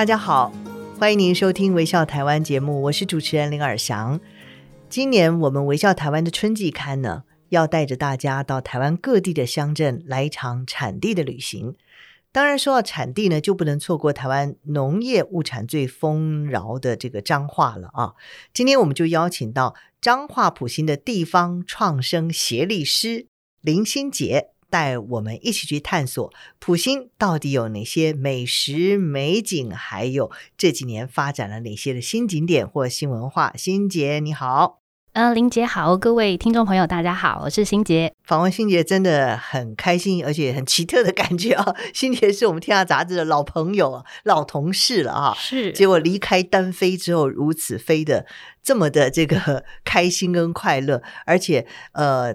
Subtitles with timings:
[0.00, 0.50] 大家好，
[0.98, 4.18] 欢迎您收听《微笑台湾》节目，我是主持人林尔祥。
[4.88, 11.76] 今年我们《微笑台湾》的春季刊呢，要带着大家到台湾各地的乡镇来一场产地的旅行。
[12.32, 18.14] 当然，说到产地呢，就不能错过台湾农业物产最丰饶的这个彰化了啊。
[18.54, 23.26] 今天我们就邀请到彰化埔心的地方创生协力师
[23.60, 24.52] 林心杰。
[24.70, 33.52] 带我们一起去探索浦星到底有哪些美食美景，还有这几年发展了哪些的新景点或新文化。
[33.56, 34.79] 欣姐你好。
[35.12, 38.14] 呃，林杰好，各位听众朋友，大家好，我是新杰。
[38.22, 41.74] 访问新杰真的很开心，而且很奇特的感觉啊！
[41.92, 45.34] 新杰是我们天下杂志的老朋友、老同事了啊。
[45.36, 48.24] 是，结果离开单飞之后，如此飞的
[48.62, 52.32] 这么的这个 开心跟快乐，而且呃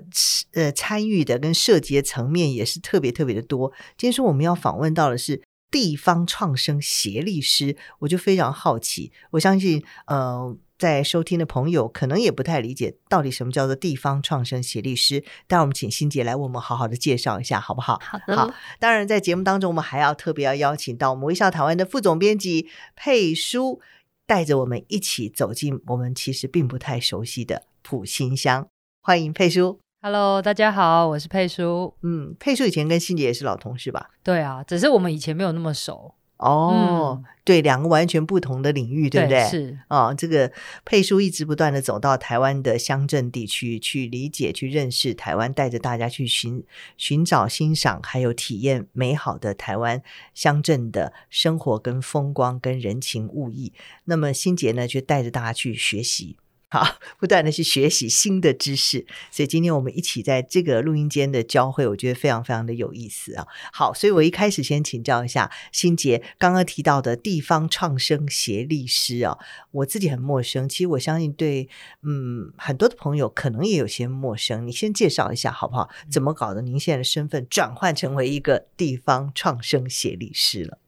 [0.52, 3.72] 呃参与的跟涉及的层面也是特别特别的多。
[3.98, 10.58] 今天说我们要访问到的是地方创生协力师，我就非常好奇，我相信呃。
[10.78, 15.24] 在收听的朋友可能也不太理解，到底什么叫做地方创生协力师。
[15.48, 18.02] 待会我们请欣姐来为我们好好的介绍一下，好不好？
[18.04, 18.36] 好的。
[18.36, 23.80] 好，当然在节目当中，我们还要特别要邀请到我们微笑台湾的副总编辑佩书，
[24.26, 28.68] 带着我们一起走进我们其实并不太熟悉的普心乡。
[29.02, 29.80] 欢迎佩书。
[30.02, 31.96] Hello，大家好，我是佩书。
[32.04, 34.12] 嗯，佩书以前跟欣姐也是老同事吧？
[34.22, 36.14] 对啊，只是我们以前没有那么熟。
[36.38, 39.40] 哦，嗯、对，两个完全不同的领域，对不对？
[39.40, 40.52] 对是哦，这个
[40.84, 46.64] 佩叔一直不断的走到台湾的乡镇地区去理解、去认识台湾，带着大家去寻
[46.98, 50.04] 寻找、欣赏，还有体验美好的台湾
[50.34, 53.72] 乡镇的生活、跟风光、跟人情物意。
[54.04, 56.38] 那么欣杰呢，就带着大家去学习。
[56.76, 63.48] 好，不断的去学习新的知识，所以今天我们一起在这个录音间的交汇，我觉得非常非常的有意思啊。
[63.72, 69.38] 好，所以我一开始先请教一下新杰，刚刚提到的地方创生协力师啊，
[69.72, 71.70] 我自己很陌生，其实我相信对
[72.04, 74.68] 嗯很多的朋友可能也有些陌生。
[74.68, 75.90] 你先介绍一下好不好？
[76.12, 76.62] 怎么搞的？
[76.62, 80.80] 您现在的身份转换成为一个地方创生协力师了？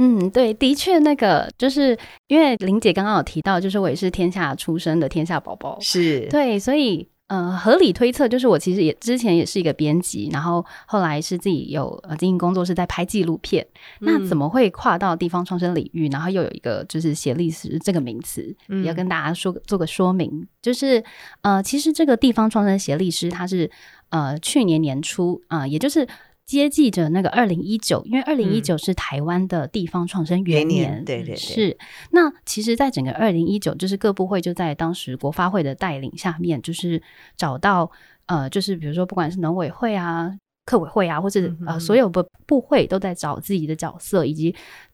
[0.00, 1.98] 嗯，对，的确，那个就是
[2.28, 6.28] 因为林姐刚刚有提到，就是我也是天下出生的天下宝宝，是。
[6.30, 13.66] 对，所以呃，合理推测就是我其实也之前也是一个编辑，然后后来是自己有呃经营工作室在拍纪录片，
[14.00, 21.02] 嗯、那怎么会跨到地方创生领域，然后又有一个就是写历史这个名词，嗯、也要跟大家说做个说明，就是
[21.42, 23.68] 呃，其实这个地方创生协力师他是
[24.10, 26.06] 呃去年年初啊、呃，也就是。
[26.48, 31.78] 接继着那个二零一九，因为二零一九是台湾的地方创生元年，年，对对对，是。
[32.10, 37.02] 那其实，在整个二零一九，就是各部会就在当时国发会的带领下面，就是
[37.36, 37.90] 找到
[38.26, 44.50] 呃，就是比如说，不管是农委会啊、客委会啊，或者呃，所有的部会都在找自己的角色，以及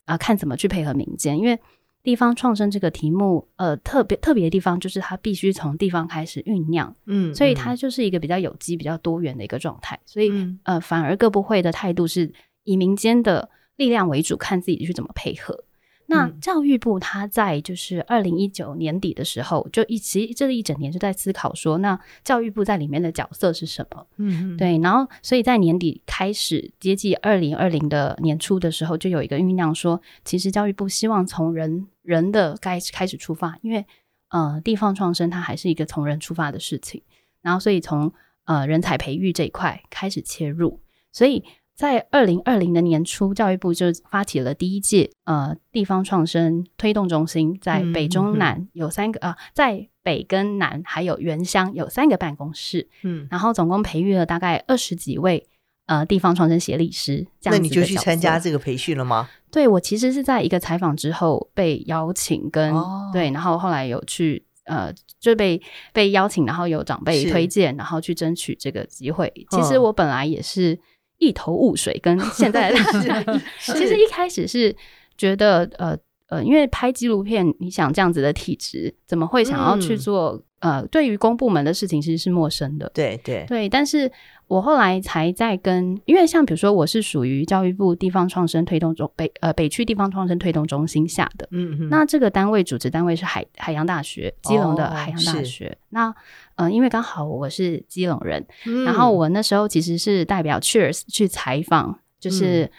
[0.07, 1.57] 啊、呃，看怎么去配合民间，因为。
[2.05, 9.99] 地方创生这个题目，呃，特别特别的地方就是它必须从地方开始酝酿，嗯，所以它就是一个比较有机、比较多元的一个状态。
[10.05, 12.31] 所以，嗯、呃，反而各部会的态度是
[12.65, 15.65] 以民间的力量为主，看自己去怎么配合。
[16.15, 24.07] 那教育部他在就是二零一九年底的时候，就一其实这一整年就在思考说，那教育部在里面的角色是什么？
[24.19, 24.79] 嗯，对。
[24.79, 33.85] 然后，所以在年底开始接近二零二零的年初的时候，就有一个酝酿说，其实教育部希望从人人的开始开始出发，因为
[34.29, 37.03] 呃，地方创生它还是一个从人出发的事情。
[37.43, 38.13] 然后，所以从
[38.45, 40.81] 呃人才培育这一块开始切入，
[41.13, 41.45] 所以。
[41.75, 55.45] 在二零二零的年初，教育部就发起了第一届呃地方创生推动中心，在北中南有三个呃，在北跟南还有原乡有三个办公室，嗯，然后总共培育了大概二十几位
[55.87, 57.27] 呃地方创生协力师。
[57.41, 59.29] 这样子，那你就去参加这个培训了吗？
[59.51, 65.61] 对，我其实是在一个采访之后被邀请跟，跟、哦、对，然后后来有去呃就被
[65.93, 69.33] 被邀请，然后有长辈推荐，然后去争取这个机会。
[69.51, 70.79] 其实我本来也是。
[71.25, 72.77] 一头雾水，跟现在的
[73.61, 74.75] 其实一开始是
[75.17, 75.97] 觉得呃
[76.29, 82.91] 呃，因为拍纪录片，你想这样子的体质，怎么会想要去做、呃，对于公部门的事情其实是陌生的。
[82.95, 84.11] 对对对，但是
[84.49, 95.67] 我后来才在跟，因为像比如说我是属于教育部地方创生推动中北呃北区地方创生推动中心下的，嗯嗯，那这个单位组织单位是海海洋大学，基隆的海洋大学。
[95.69, 96.15] 哦、那
[96.57, 102.71] 呃，因为刚好我是基隆人，嗯、然后我那时候其实是代表 Cheers 去采访，就是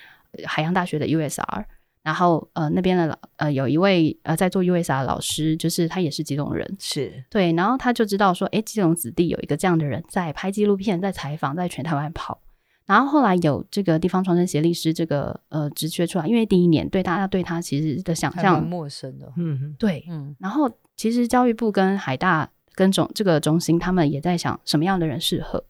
[0.45, 1.65] 海洋大学的 USR、嗯。
[2.03, 12.39] 然后呃，那边的老呃有一位呃在做 USR 的老师，就是他也是基隆人，是对，然后他就知道说，哎，基隆子弟有一个这样的人在拍纪录片，在采访，在全台湾跑。
[12.85, 20.35] 然后后来有这个地方创生协力师这个呃职缺出来，因为第一年对大家对他其实的想象很陌生的，嗯，对，嗯。
[20.39, 25.63] 然后其实教育部跟海大跟总这个中心，他们也在想什么样的人适合。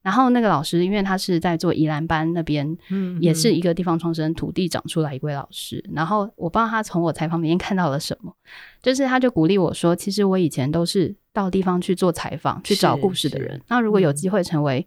[0.00, 5.84] 然后那个老师，因为他是在做宜兰班那边，嗯，也是一个地方创生土地长出来一位老师。
[5.92, 8.32] 然后我不知道他从我采访里面看到了什么，
[8.80, 13.60] 就是他就鼓励我说，其实我以前都是到地方去做采访，去找故事的人。
[13.68, 14.86] 那如果有机会成为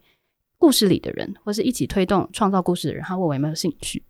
[0.57, 4.01] 故事里的人，或是一起推动创造故事的人，他问我有没有兴趣，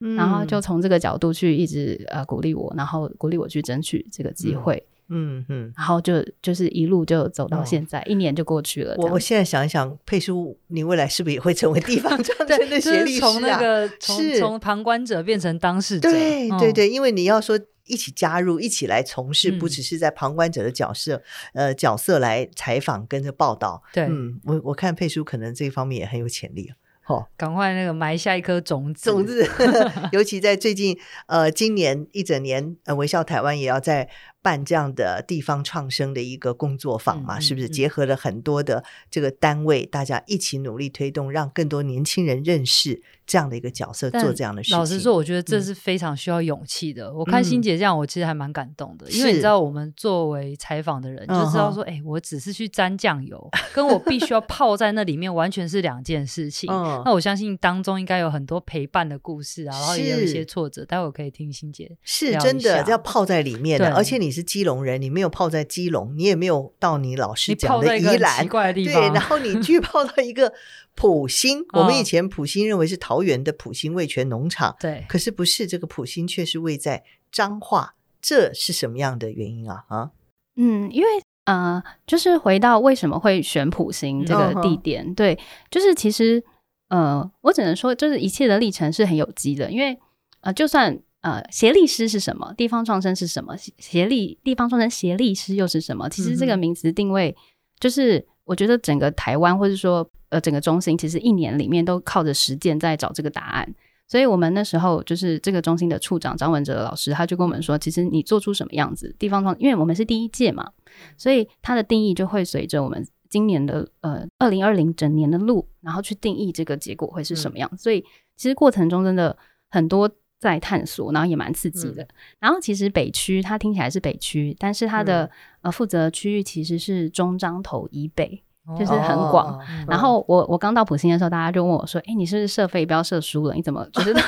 [0.00, 4.86] 嗯，然后就从这个角度去一直呃鼓励我，然后鼓励我去争取这个机会。
[5.10, 8.94] 嗯嗯嗯，然后就就是一路就走到现在，哦、一年就过去了。
[8.96, 16.10] 我我现在想一想，佩书，你未来是不是也会成为地方 创生的协力师、啊、从那个从从旁观者变成当事者？
[16.10, 21.22] 对对对，因为你要说一起加入，一起来从事，不只是在旁观者的角色，
[21.54, 23.82] 嗯、呃，角色来采访跟着报道。
[23.92, 26.72] 对，嗯，我我看佩叔可能这方面也很有潜力。
[27.06, 29.44] 哦，赶快那个埋下一颗种子，种子，
[30.12, 30.96] 尤其在最近，
[31.26, 34.08] 呃，今年一整年，呃，微笑台湾也要在。
[34.42, 37.68] 办这样的地方创生的一个工作坊嘛，嗯、是不是？
[37.68, 44.76] 结合了很多的这个单位，嗯、大家一起努力推动，让更多年轻人认识这样的一个角色，做这样的事情。
[44.76, 47.06] 老实说，我觉得这是非常需要勇气的。
[47.10, 56.68] 嗯、我看欣姐这样，我其实还蛮感动的，嗯、因为你知道，我们作为采访的人，就知道说，哎、嗯欸，我只是去沾酱油，跟我必须要泡在那里面，完全是两件事情。
[56.72, 60.84] 嗯、那我相信当中应该有很多陪伴的故事啊，然后也有一些挫折。
[60.84, 65.10] 待会我可以听欣姐，是真的要泡在里面的，而且你是基隆人，你。
[65.10, 70.52] 没有泡在基隆，你也没有到你老师讲的宜兰，对，然后你去 泡到一个
[70.94, 79.84] 埔心，我们以前普心认为是桃园的普心味全农场，对，可是不是，这个普心却是位在彰化，这是什么样的原因啊？
[79.88, 80.10] 啊，
[80.56, 81.08] 嗯，因为
[81.44, 85.38] 呃，就是回到为什么会选普心这个地点，嗯、对，
[85.70, 86.42] 就是其实
[86.88, 89.98] 呃，我只能说，就是一切的历程是很有机的，因为
[90.40, 91.00] 呃，就算。
[91.22, 92.54] 呃，协力师是什么？
[92.56, 93.54] 地方创生是什么？
[93.76, 96.08] 协力地方创生协力师又是什么？
[96.08, 97.36] 其实这个名词定位，
[97.78, 103.74] 就是我觉得整个台湾，或者说呃整个中心，其实一年里面都靠着实践在找这个答案。
[104.08, 110.68] 所以我们那时候就是这个中心的处长张文哲老师，他就跟我们说，其实你做出什么样子，地方创，因为我们是第一届嘛，
[111.16, 117.70] 所以它的定义就会随着我们今年的呃二零二零整年的路，然后去定义这个结果会是什么样。
[117.78, 118.04] 所以
[118.36, 119.38] 其实过程中真的
[119.70, 120.10] 很多。
[120.40, 122.02] 在探索，然后也蛮刺激的。
[122.02, 122.08] 嗯、
[122.40, 125.30] 然后其实北区它听起来是北区，但是它的、嗯、
[125.62, 128.42] 呃负责区域其实是中彰投以北。
[128.78, 133.54] 就是很广，哦、然后我我刚到普星的时候，大家就问我说：“哎，你是不是设飞镖射输了？
[133.54, 134.20] 你怎么就是到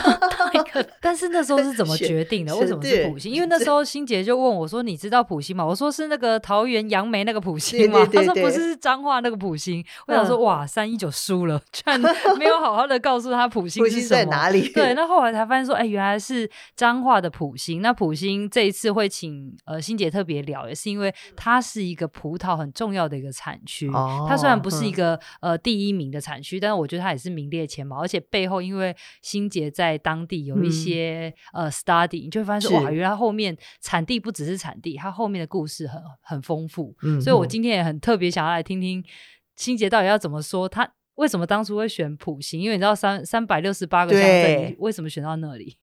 [0.53, 0.62] 一个？”
[1.01, 2.57] 但是那时候是怎么决定的？
[2.57, 3.33] 为什么是普心？
[3.33, 12.01] 因为那时候欣杰就问我说：“你知道普心吗？”我说：“是那个桃园杨梅那个普心吗？”他说：“不是，是彰化那个普心。”我想说：“哇，三一九输了，居然
[12.39, 23.91] 没有好好的告诉他普心是在哪里。”对，那后来才发现说：“哎，原来是彰化的普心。”那普心这一次会请呃欣杰特别聊，也是因为它是一个葡萄很重要的一个产区。
[24.29, 36.95] 它虽然不是一个呃，第一名的产区，但是我觉得它也是名列前茅，而且背后因为欣杰在当地有一些、嗯、呃 study，你就会发现说哇，原来后面产地不只是产地，它后面的故事很很丰富。
[37.03, 39.05] 嗯，所以我今天也很特别想要来听听
[39.57, 42.61] 清洁到底要怎么说，他为什么当初会选埔心？
[42.61, 45.77] 因为你知道三三百六十八个乡镇，对为什么选到那里？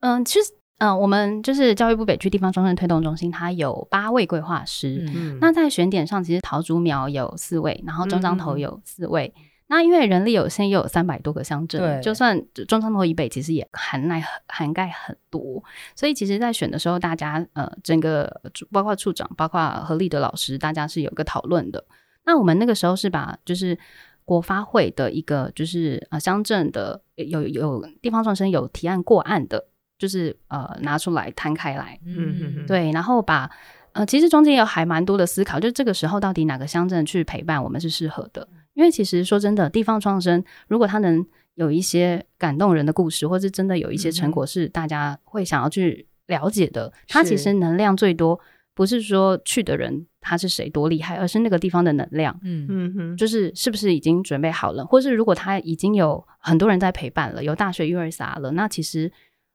[0.00, 0.52] 嗯，其实。
[0.78, 5.08] 嗯、呃，我们就是教育部北区地方创生推动中心，它有八位规划师。
[5.14, 9.32] 嗯，那在选点上，其实桃竹苗有四位，然后中彰投有四位。
[9.36, 9.42] 嗯、
[9.74, 12.38] 那因为人力有限，又有三百多个乡镇，就算
[12.68, 15.64] 中山头以北，其实也涵盖涵盖很多。
[15.96, 21.82] 所以，其实，在选的时候，大家呃，整个包括处长，包括何立德老师，大家是有个讨论的。
[22.26, 23.78] 那我们那个时候是把就是
[24.24, 29.66] 国发会的一个就是呃乡镇的有有地方创生有提案过案的。
[29.98, 33.48] 就是呃拿出来摊开来，嗯嗯嗯，对，然后把
[33.92, 38.48] 呃其实中间有还蛮多的思考，就这个时候到底哪个乡镇去陪伴我们是适合的？
[38.74, 41.24] 因为其实说真的，地方创生如果他能
[41.54, 48.40] 有一些感动人的故事，或是真的有一些成果是大家会想要去了解的，嗯、它其实能量最多
[48.74, 52.66] 不是说去的人他是谁多厉害，而是那个地方的能量，嗯。
[52.70, 59.12] 嗯哼，就是是不是已经准备好了，或是如果他已经有很多人在陪伴了，有大学 USR 了，那其实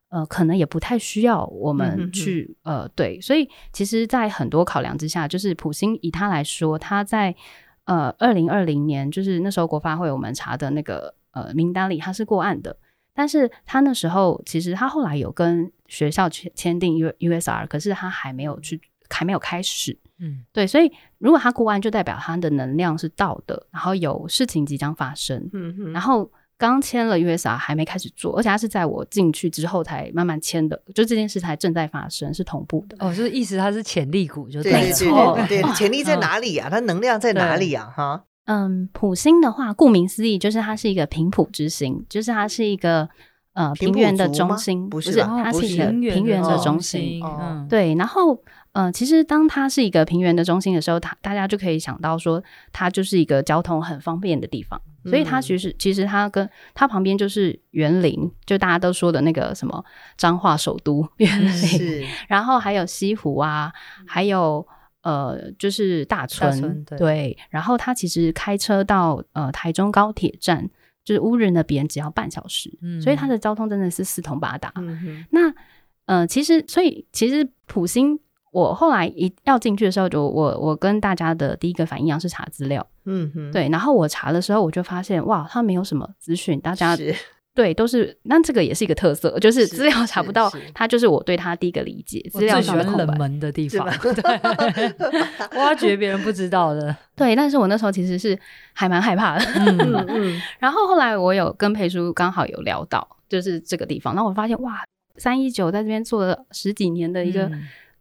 [0.10, 2.78] 呃可能也不太需要我们去、嗯、哼。
[2.78, 7.36] 哼呃对，所以其实，在很多考量之下，就是普星以他来说，他在
[7.88, 12.78] 呃二零二零年，就是那时候国发会我们查的那个呃名单里，他是过案的。
[13.14, 18.80] 但是他那时候其实他后来有跟学校签签订 U USR，可是他还没有去，
[19.10, 19.98] 还没有开始。
[20.20, 25.50] 嗯，对，所以如果他过完，就代表他的能量是到的，然后有事情即将发生。
[25.54, 32.98] 嗯哼，然后刚签了 USR 还没开始做，而且他是在我进去之后才慢慢签的，就这件事才正在发生，是同步的。
[33.00, 36.68] 哦，就是意思它是潜力股，就对对对对，对，潜力在哪里啊？
[36.70, 37.94] 它能量在哪里啊？
[37.96, 38.24] 哈。
[38.46, 43.08] 嗯，普星的话，顾名思义，就是它是一个平埔之星，就是它是一个
[43.54, 47.22] 呃平原的中心，不是，不是，它是一个平原的中心。
[47.22, 54.82] 哦、对，然后呃，其实当它是一个平原的中心的时候，它大家就可以想到说，它就是一个交通很方便的地方。
[55.08, 59.84] 嗯、所以它其实其实它跟它旁边就是园林，就大家都说的那个什么
[60.18, 63.74] 彰化首都园林， 然后还有西湖啊，
[64.06, 64.68] 还有。
[65.04, 70.70] 呃，就是大村，大村对，对，然后他其实开车到呃台中高铁站，
[71.06, 73.38] 就是乌日那边，只要半小时，嗯，所以他的。
[73.38, 74.74] 交通真的是四通八达。
[74.76, 75.54] 嗯，那
[76.08, 78.20] 呃，其实所以其实普星，
[78.58, 86.98] 我后来一要进去的时候，就我我跟大家的第一个反应一样是查资料，嗯哼，对，然后我查的时候，我就发现哇，他没有什么资讯，大家。
[87.54, 92.24] 对，都是那这个也是一个特色，就是资料查不到，他就是我对它第一个理解。
[92.32, 96.96] 资料上的冷门的地方， 对， 挖掘别人不知道的。
[97.16, 98.38] 对，但是我那时候其实是
[98.74, 99.46] 还蛮害怕的。
[99.56, 100.42] 嗯嗯。
[100.60, 104.84] 然后后来我有跟裴叔刚好有聊到，就是这个地方，然后我发现哇，
[105.16, 107.50] 三一九在这边做了十几年的一个，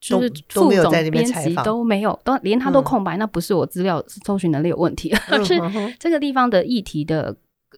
[0.09, 5.61] 就是副总编辑都没有，都连他都空白，那不是我资料搜寻能力有问题，而 是
[5.99, 7.37] 这个地方的议题的。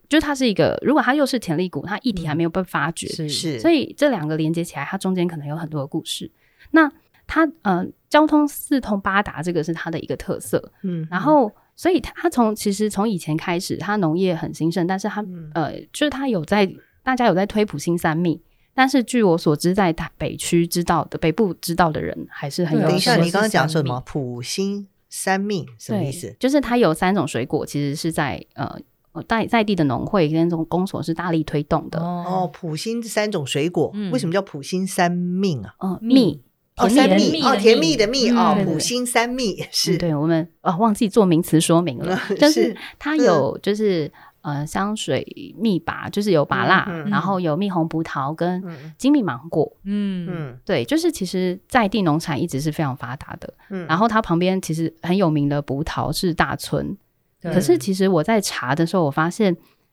[0.09, 6.31] 就是它是一个，如果它又是潜力股，它议题还没有被发掘，嗯、是，所以这两个连接起来，它中间可能有很多的故事。
[6.71, 6.91] 那
[7.27, 10.73] 它呃，交通四通八达，这个是它的一个特色。
[10.83, 16.71] 嗯，然后所以它从其实从以前开始，它农业很兴盛，但是它、嗯、呃，就是它有在
[17.03, 18.41] 大家有在推普新三密，
[18.79, 22.87] 但是据我所知，在台北区知道的北部知道的人还是很有。
[22.87, 24.01] 等一下，你刚刚讲什么？
[24.07, 26.37] 普星三命什么意思？
[26.39, 28.79] 就是它有三种水果，其实是在呃。
[29.27, 32.49] 在在地的农会跟这种公所是大力推动的哦。
[32.53, 35.75] 普星三种水果，为什么叫普星三命啊？
[35.81, 36.41] 哦，蜜
[36.77, 39.99] 哦，三蜜哦，甜蜜的蜜哦，普星三蜜是。
[39.99, 44.09] 对，我们啊忘记做名词说明了，就是它有就是
[44.49, 48.63] 呃香水蜜拔，就是有芭乐，然后有蜜红葡萄跟
[48.97, 49.77] 金蜜芒果。
[49.85, 53.53] 嗯嗯，对，就是其实在地农产一直是非常发达的。
[53.71, 56.97] 嗯，然后它旁边其实很有名的葡萄是大村。
[57.41, 59.53] 可是，其实我在查的时候，我发现，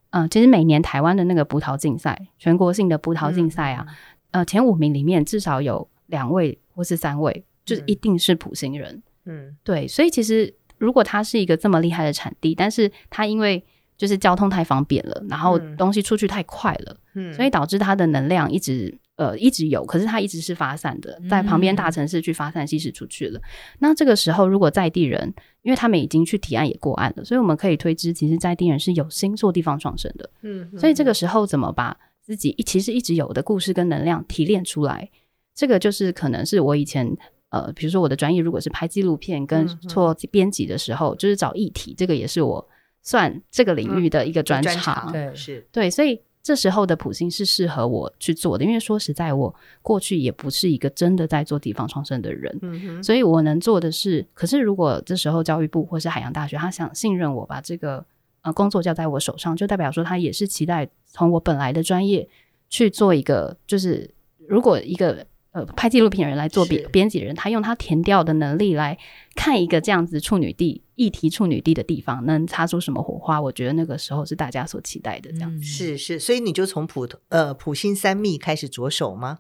[0.10, 3.86] 嗯、呃，其实每年台湾的那个葡萄竞赛，全国性的葡萄竞赛啊，
[4.32, 9.04] 嗯、呃，前五名里面至少有两位或是三位，就是一定是普星人。
[9.26, 13.64] 嗯，对，所以其实如果它是一个这么厉害的产地，但是它因为
[13.98, 18.98] 就是交通太方便了，然后东西出去太快了，嗯，所以导致它的能量一直。
[19.18, 23.40] 呃，一直有，可是它一直是发散的，在旁边大城市去发散稀释出去了。
[23.40, 23.42] 嗯、
[23.80, 30.30] 那这个时候，如果在地人，因为他们已经去提案也过案了，所以我们可以推知，其实在地人是有心做地方创生的。
[30.42, 35.10] 嗯，所以这个时候怎么把自己其实一直有的故事跟能量提炼出来，
[35.56, 37.10] 这个就是可能是我以前
[37.52, 42.68] 呃，比如说我的专业如果是拍纪录片跟做编辑的时候，嗯、就是找议题，这个也是我
[43.06, 45.10] 算这个领域的一个专长。
[45.14, 46.22] 对，是对，所以。
[46.46, 58.06] 这时候的普星是适合我去做的，因为说实在，我过去也不是一个真的在做地方创生的人，嗯、哼所以我能做的是，可是如果这时候教育部或是海洋大学他想信任我，把这个
[58.44, 62.30] 呃工作交在我手上，就代表说他也是期待从我本来的专业
[62.70, 64.14] 去做一个，就是
[64.48, 65.26] 如果一个。
[65.56, 68.98] 呃，拍纪录片人来做编编辑人，他用他填调的能力来
[69.36, 73.40] 看一个这样子处女地议题处女地的地方，能擦出什么火花？
[73.40, 75.58] 我觉得那个时候是大家所期待的，这样子。
[75.60, 79.40] 嗯、是是，所以你就从普呃普星三密开始着手吗？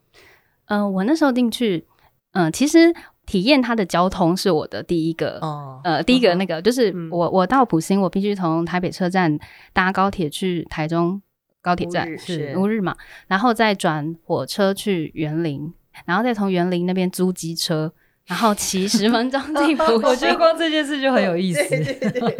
[0.67, 1.85] 嗯、呃，我那时候进去，
[2.31, 2.95] 嗯、呃，其实
[3.25, 9.37] 体验它的交通是我的第一个哦，呃，第一个那个、嗯、就是我我到普星，我必须从台北车站
[9.73, 11.21] 搭高铁去台中
[11.61, 12.95] 高铁站是乌日嘛，
[13.27, 15.73] 然后再转火车去园林。
[16.05, 17.91] 然后再从园林那边租机车
[18.27, 20.01] 然后骑十分钟 进埔心。
[20.01, 21.59] 我觉得光这件事就很有意思。
[21.69, 22.35] 对，对，对，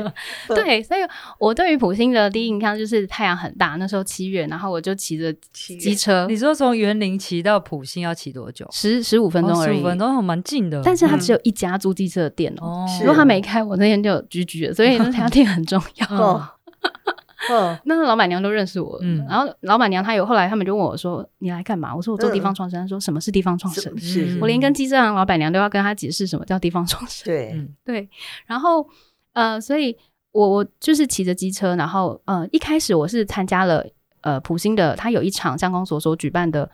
[0.50, 1.02] 对，所以
[1.40, 6.26] 我对于普星的第一印象就是太阳很大，那时候七月，然后我就骑着机车。
[6.28, 8.68] 你说从园林骑到普星要骑多久？
[8.72, 10.82] 十十五分钟而已，十五分钟蛮近的。
[10.84, 14.74] 但是它只有一家租机车的店哦，嗯、如果它没开，我那天就有居居了。
[14.74, 16.08] 所以那家店很重要。
[16.10, 16.50] 哦
[17.52, 27.26] 嗯，那个老板娘都认识我，嗯，然后老板娘她有后来他们就问我说：“你来干嘛？”我说：“我做地方创生。”她说：“什么是地方创生？”是我连跟机车行老板娘都要跟她解释什么叫地方创生。
[27.26, 28.10] 对，对。
[28.46, 28.88] 然后
[29.34, 29.96] 呃，所以
[30.32, 33.86] 我我就是骑着机车，然后呃，一开始我是参加了
[34.22, 36.70] 呃埔心的，他有一场乡公所所举办的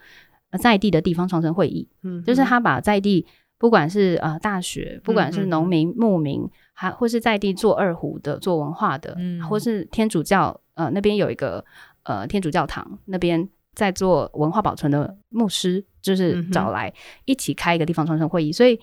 [0.59, 3.25] 在地的地方创生会议，嗯，就是他把在地
[3.57, 6.49] 不管是呃大学，不管是农民牧民。
[6.73, 11.63] 还或是在地做二胡的、做文化的，嗯，或是天主教，呃，那边有一个
[12.03, 16.93] 呃天主教堂，那边在做文化保存的牧师，就是找来
[17.25, 18.79] 一起开一个地方创生会议，所以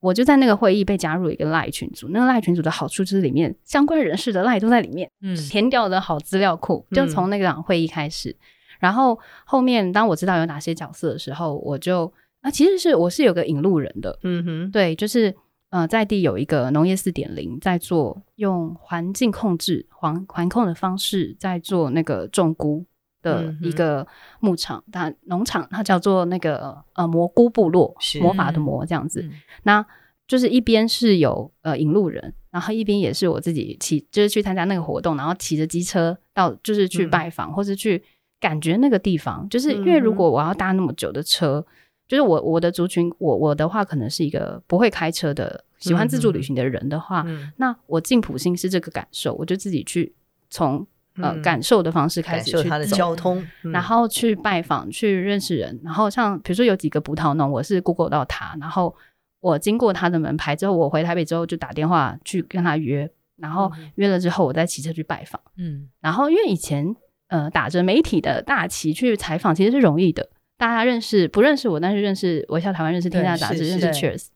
[0.00, 2.08] 我就在那个会议被加入一个赖群组。
[2.10, 8.36] 那个赖群组的好处就是里面相关人士的赖都在里面，嗯，填掉的好资料库，就从那个场会议开始。
[8.78, 15.34] 然后后面当我知道有哪些角色的时候，我就啊，其实是我是有个引路人的，嗯哼，对，就是。
[15.70, 22.84] 呃，在地有一个农业四点零，在做用环境控制、环环控的方式，在做那个种菇
[23.22, 24.04] 的一个
[24.40, 29.22] 牧场，它、嗯、农场它叫做那个呃蘑菇部落，魔法的魔这样子。
[29.22, 29.30] 嗯、
[29.62, 29.86] 那
[30.26, 38.02] 就是一边是有呃引路人，然后一边也是我自己骑，就是去参加那个活动，然后骑着机车到，就是去拜访、嗯、或是去
[38.40, 41.64] 感觉那个地方，就是因为如果我要搭那么久的车。
[42.10, 50.12] 就是我我的族群，我我的话可能是一个不会开车的，喜欢自助旅行的人的话，嗯、那我进普星是这个感受，我就自己去
[50.50, 50.84] 从
[51.18, 58.92] 呃感受的方式开始去他的交通，嗯、然后去拜访，去认识人，然后像比如说有几个葡萄农，我是 Google 到他，然后
[59.38, 66.92] 我经过他的门牌之后，我回台北之后就打电话去跟他约，然后约了之后我再骑车去拜访，嗯，然后因为以前
[67.28, 70.28] 呃打着媒体的大旗去采访其实是容易的。
[70.60, 74.26] 大家认识不认识我，但是认识微笑台湾，认识天下杂志，认识 Cheers。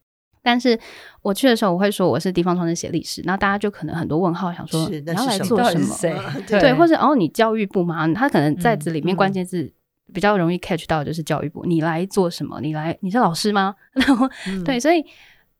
[0.42, 0.78] 但是
[1.20, 5.94] 我去的时候，我会说我是地方创生协力士，那大家就可能很多问号，想说你要来做什么？
[6.48, 8.10] 对，对，或者哦，你教育部吗？
[8.14, 9.70] 他可能在这里面关键字
[10.14, 11.62] 比较容易 catch 到，就是教育部。
[11.66, 12.58] 你来做什么？
[12.62, 13.74] 你来你是老师吗？
[13.92, 14.26] 然后
[14.64, 15.00] 对，所以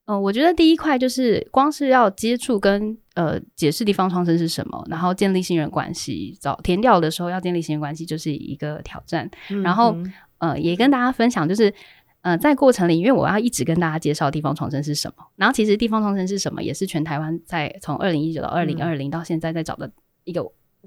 [0.07, 6.37] 嗯、呃，我觉得第一块就是光是要接触跟呃解释地方创生是什么，然后建立信任关系。
[6.41, 9.31] 找填调的时候要建立信任关系，就是一个挑战。
[9.63, 9.97] 然后。
[10.39, 11.73] 呃，也跟大家分享，就是
[12.23, 19.91] 呃，在过程里，因为我要一直跟大家介绍地方重生是什么，然后其实地方重生是什么，也是全台湾在从二零一九到二零二零到现在在找的
[20.25, 20.45] 一个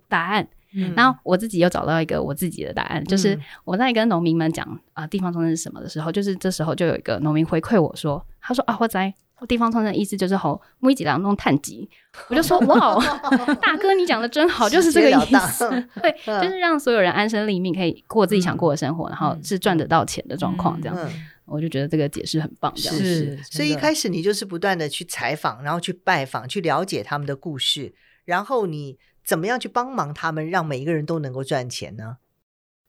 [0.08, 0.48] 答案。
[0.74, 9.14] 嗯、然后我自己又找到一个我自己的答案，嗯、就是我在跟农民们讲啊、呃，地方重生是什么的时候，就是这时候就有一个农民回馈我说，他说啊，我在。
[9.46, 11.88] 地方创生的意思就是吼，每几两弄碳基，
[12.30, 12.96] 我就说哇，
[13.62, 15.70] 大哥你讲的真好，就是这个意思，
[16.02, 20.98] 对，就是让所有人安身立命，可以过自己想过的生活，然后是赚得到钱的状况，这样，
[21.46, 23.38] 我就觉得这个解释很棒，这样是。
[23.44, 27.94] 所以一开始你就是不断的去采访，然后去拜访，去了解他们的故事，
[28.26, 32.18] 然后你怎么样去帮忙他们，让每一个人都能够赚钱呢？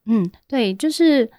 [0.05, 1.29] 嗯，对，就是。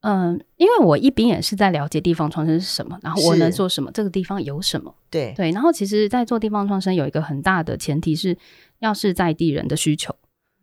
[0.00, 5.50] 嗯，因为我一边也是在了解地方创生是什么，然后我能做什么，这个地方有什么，对对。
[5.52, 8.36] 然后其实，在做地方创生有一个很大的前提是，
[8.78, 10.14] 要是在地人的需求，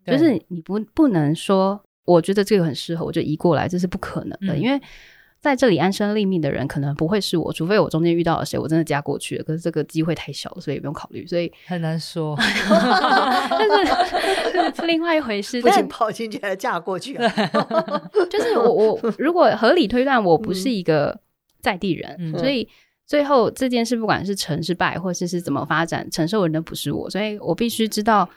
[0.06, 4.82] 就是你不不能说，我觉得这个很适合，我就移过来，这是不可能的，嗯、因为。
[5.48, 9.44] 在这里安身立命的人可能不会是我，除非我中间遇到了谁，我真的嫁过去了。
[9.46, 11.26] 可是这个机会太小了，所以也不用考虑。
[11.26, 12.36] 所以很难说，
[13.50, 15.62] 但是 另外一回事。
[15.62, 17.30] 不仅跑进去还嫁过去了，
[18.30, 21.18] 就是我我如果合理推断，我不是一个
[21.62, 22.68] 在地人，嗯、所以
[23.06, 28.30] 最后这件事不管是成是败，或者是怎么发展，承受人的不是我，所以我必须知道。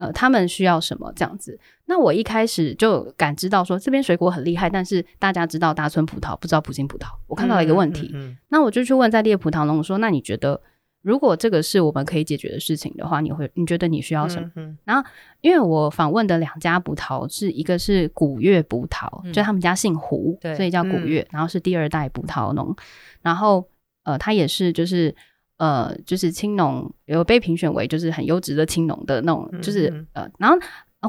[0.00, 1.58] 呃，他们需要什么这样子？
[1.84, 7.06] 那我一开始就感知到说，这边水果很厉害，但是大家知道大村葡萄，不知道普京葡萄。
[7.26, 10.58] 我看到了一个问题，嗯嗯嗯、那我就去问在地的葡萄农说：“那你觉得，
[11.02, 14.50] 如果这个是我们可以解决的事情的话，你会你觉得你需要什么？”
[14.84, 15.06] 然后，
[15.42, 22.74] 因为我访问的两家葡萄是一个是古月葡萄，嗯、就他们家姓胡，所以叫古月，嗯、然后是第二代葡萄农，
[23.20, 23.68] 然后
[24.04, 25.14] 呃，他也是就是。
[25.60, 30.58] 呃，就是青农有被评选为就是很优质的青农的那种，就是、嗯、呃，然后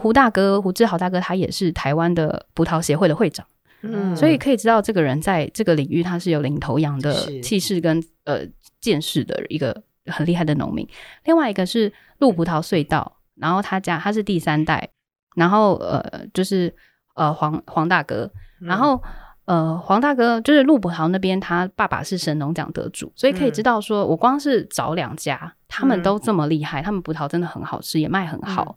[0.02, 3.48] 胡大哥胡志豪大哥他也是台湾的葡萄协会的会长，
[3.82, 8.46] 嗯，所以可以知道这个人在这个领域他是有领头羊的气势跟呃
[8.82, 10.86] 见识的一个很厉害的农民。
[11.24, 14.90] 另外一个是鹿葡萄隧道，然后他家他是第三代，
[15.34, 16.76] 然后呃就是
[17.16, 19.02] 呃黄黄大哥，然后。
[19.46, 28.64] 呃，黄大哥就是鹿葡萄那边，他爸爸是神农奖得主，所以可以知道说，我光是找两家，嗯、他们都这么厉害，他们葡萄真的很好吃，也卖很好。
[28.64, 28.76] 嗯、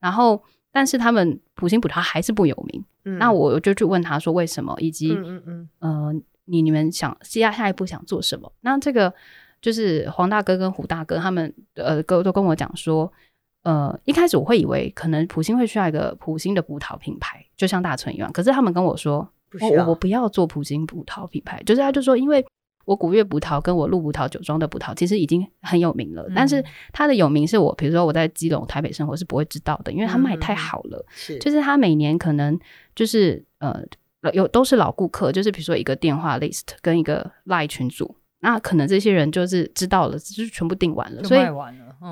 [0.00, 2.84] 然后，但是他们普星葡萄还是不有名。
[3.04, 8.52] 嗯、那我就去问他说为什么，以及嗯嗯嗯，呃，你你们想下下一步想做什么？
[8.60, 9.12] 那这个
[9.62, 13.10] 就是黄大哥跟胡大哥他们呃都都跟我讲说，
[13.62, 19.28] 呃，一开始我会以为可能普星会需要一个普星的葡萄品牌，就像大成一样，可是他们跟我说。
[19.60, 22.44] 我我不要做普京葡萄品牌，就是他就说，因为
[22.84, 31.04] 我古月葡萄跟我鹿葡萄酒庄的葡萄其实已经很有名了，嗯、但是它的有名是我，比如说我在基隆、台北生活是不会知道的，因为它卖太好了。
[31.10, 32.58] 是、嗯，就是他每年可能
[32.94, 33.80] 就是呃
[34.32, 41.40] 有都是老顾客，就是比如说一个电话 list 跟一个 line 群组，那可能这些人就是知道了，就是全部订完了，所以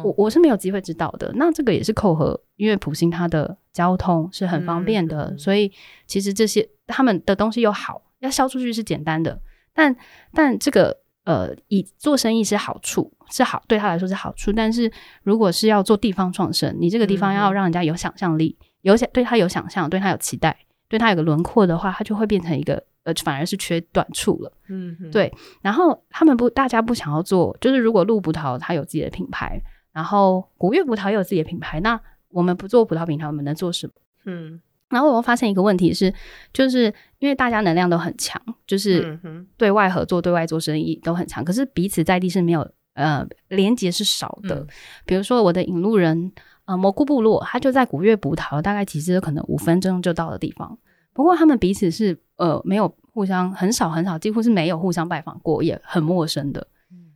[0.03, 1.31] 我我是没有机会知道的。
[1.35, 5.71] 那这个也是扣合，因为普星它的交通是很方便的，嗯、所以
[6.07, 6.67] 其实这些。
[6.93, 9.41] 他们的东西又好，要销出去是简单的，
[9.73, 9.95] 但
[10.35, 14.53] 但这个呃，以做生意是好处，是好对他来说是好处。
[14.53, 14.91] 但是
[15.23, 20.57] 如果是要做地方创生，你这个地方要让人家有想象力，嗯、有想对他有想象，对他有期待，
[20.89, 24.53] 对他有个轮廓的话，他就会变成一个呃，反而是缺短处了。
[24.69, 25.33] 嗯哼，对。
[25.63, 29.61] 然后他们不，大家不想要做，就是如果鹿葡萄它有自己的品牌，
[29.93, 33.93] 然后古月葡萄也有自己的品牌，那我们不做葡萄品牌，我们能做什么？
[34.27, 34.61] 嗯。
[34.91, 36.13] 然后我又发现一个问题是，
[36.53, 39.17] 就是因为大家能量都很强，就是
[39.57, 44.57] 对外合作、对外做生意都很强，可是彼此在地是没有呃连接是少的。
[44.57, 44.67] 嗯、
[45.07, 46.33] 比如说我的引路人
[46.65, 50.77] 呃蘑菇部落，他就在古月葡萄，大概其实可能五分钟就到的地方。
[51.13, 56.67] 不过他们彼此是呃没有互相很少很少，几乎是没有互相拜访过，也很陌生的。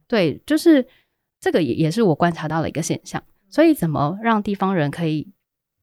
[0.07, 0.87] 对，就是
[1.41, 3.23] 这个也也是我观察到的一个现象。
[3.49, 5.33] 所以怎么让地方人可以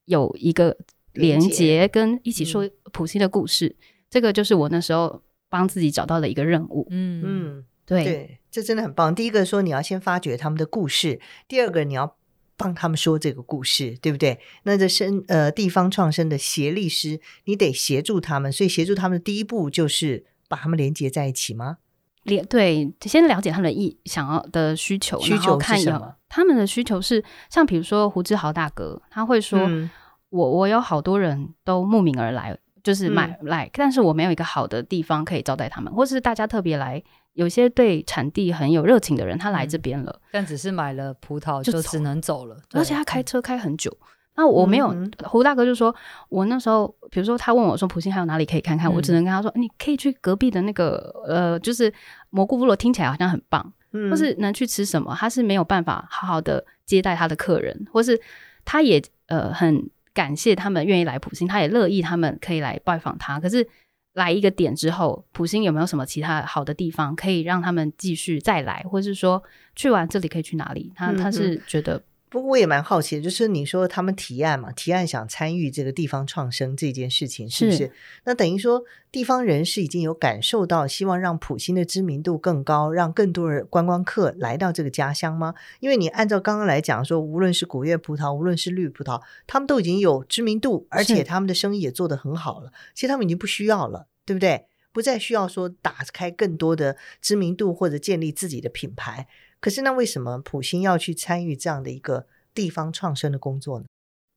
[0.05, 0.77] 有一个。
[1.13, 3.75] 连接跟一起说普西的故事，嗯、
[4.09, 6.87] 这个就是我那时候帮自己找到的一个任务。
[6.89, 9.13] 嗯嗯，对对，这真的很棒。
[9.13, 11.19] 第一个说你要先发掘他们的故事，
[11.49, 12.15] 第二个你要
[12.61, 14.39] 帮他们说这个故事，对不对？
[14.63, 21.77] 那这生呃地方创生的协力师，你得协助他们，所以协助他们的第一步就是把他们连接在一起吗？
[22.23, 26.15] 连对，先了解他们的意想要的需求，需求看是什么？
[26.29, 29.59] 他们的需求是像比如说胡志豪大哥，他会说。
[29.61, 29.89] 嗯
[30.31, 43.95] 我我有好多人都慕名而来，就是买来，嗯、但是我没有一个好的地方可以招待他们，或是大家特别来，有些对产地很有热情的人，他来这边了，嗯、但只是买了葡萄就只能走了，而且他开车开很久。
[44.35, 45.93] 那我没有，嗯、胡大哥就说，
[46.29, 51.93] 我那时候，比如说他问我说，普信还有哪里可以看看，嗯、我只能跟他说，你可以去隔壁的那个，呃，就是
[52.29, 58.19] 蘑菇部落，听起来好像很棒，嗯、或是能去吃什么，他是没有办法好好的接待他的客人，或是
[58.65, 59.89] 他也呃很。
[60.13, 63.39] 感谢他们愿意来普信，他也乐意他们可以来拜访他。
[63.39, 63.65] 可是
[64.13, 69.41] 来一个点之后，普星有没有什么其他好的地方可以让他们继续再来，或是说
[69.75, 70.91] 去完这里可以去哪里？
[70.95, 72.01] 他他是觉得。
[72.31, 77.77] 嗯不过我也蛮好奇的，就是你说他们提案嘛，提案想参与这个地方创生这件事情，是不是？
[77.77, 77.91] 是
[78.23, 85.53] 那等于说地方人士已经有感受到，希望让普星的知名度更高，让更多的观光客来到这个家乡吗？
[85.81, 92.71] 因为你按照刚刚来讲说，无论是古月葡萄，无论是绿葡萄，他们都已经有知名度，而且他们的生意也做得很好了。
[92.95, 94.67] 其实他们已经不需要了，对不对？
[94.93, 99.27] 不再需要说打开更多的知名度或者建立自己的品牌。
[99.61, 103.85] 可是那为什么普心要去参与这样的一个地方创生的工作呢？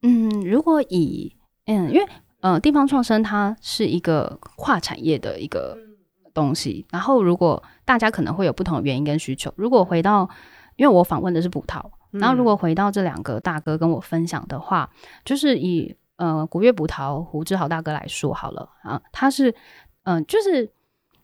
[0.03, 1.35] 嗯，如果以
[1.65, 2.07] 嗯，因为
[2.41, 5.75] 呃，地方创生它是一个跨产业的一个
[6.31, 6.85] 东西。
[6.91, 10.29] 然后，如果大家可能会有不同的原因跟需求，如果回到，
[10.75, 19.49] 因为我访问的是葡萄，然后如果回到这两个大哥跟我分享的话，嗯、就是以呃古月葡萄胡志豪大哥来说好了啊，他是
[20.03, 20.71] 嗯、呃，就是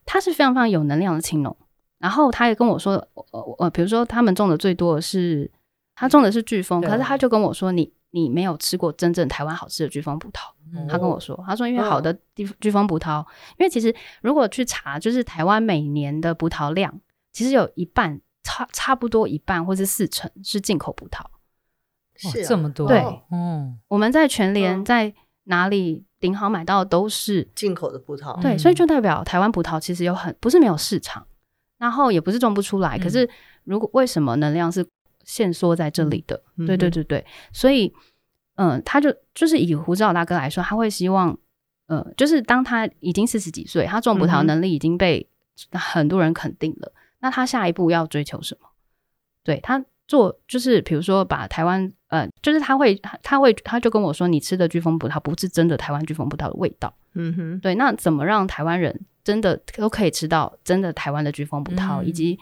[0.04, 1.56] 他是非常非常有能量的青农。
[2.02, 5.48] 然后他也跟我说，呃呃，比如说他们种的最多的是，
[5.94, 10.40] 他种的是巨峰，可是他就跟我说，你你没有吃过真正台湾好吃的巨峰葡萄。
[10.74, 13.26] 嗯、他跟我说，他说因为好的地巨峰葡萄，嗯、
[13.60, 16.92] 因为其实如果去查，就是台湾每年的葡萄量，
[17.32, 21.22] 其实有一半差差不多一半或是四成是进口葡萄，
[22.16, 22.88] 是、啊、这么多。
[22.88, 31.24] 对，嗯，我们在全联在哪里顶好买到都是进口的葡萄，对，所以就代表台湾葡萄其实有很不是没有市场。
[31.82, 33.28] 然后也不是种不出来，嗯、可是
[33.64, 34.86] 如果为什么能量是
[35.24, 36.40] 限缩在这里的？
[36.56, 37.92] 嗯、对对对对，所以
[38.54, 41.36] 嗯，他就就是以胡志老大哥来说，他会希望，
[41.88, 45.28] 呃，就是当他已经四十几岁，他种葡萄能力已经被
[45.72, 48.68] 很多人肯定了，嗯、那他下一步要追求什么？
[49.42, 56.94] 对他做，就是比如说把台湾，呃，就是他会，他会，他就跟我说，你吃的巨峰葡萄不是真的台湾巨峰葡萄的味道。
[57.14, 62.38] 嗯哼，对，那怎么让台湾人真的都可以吃到真的台湾的巨峰葡萄，嗯、以及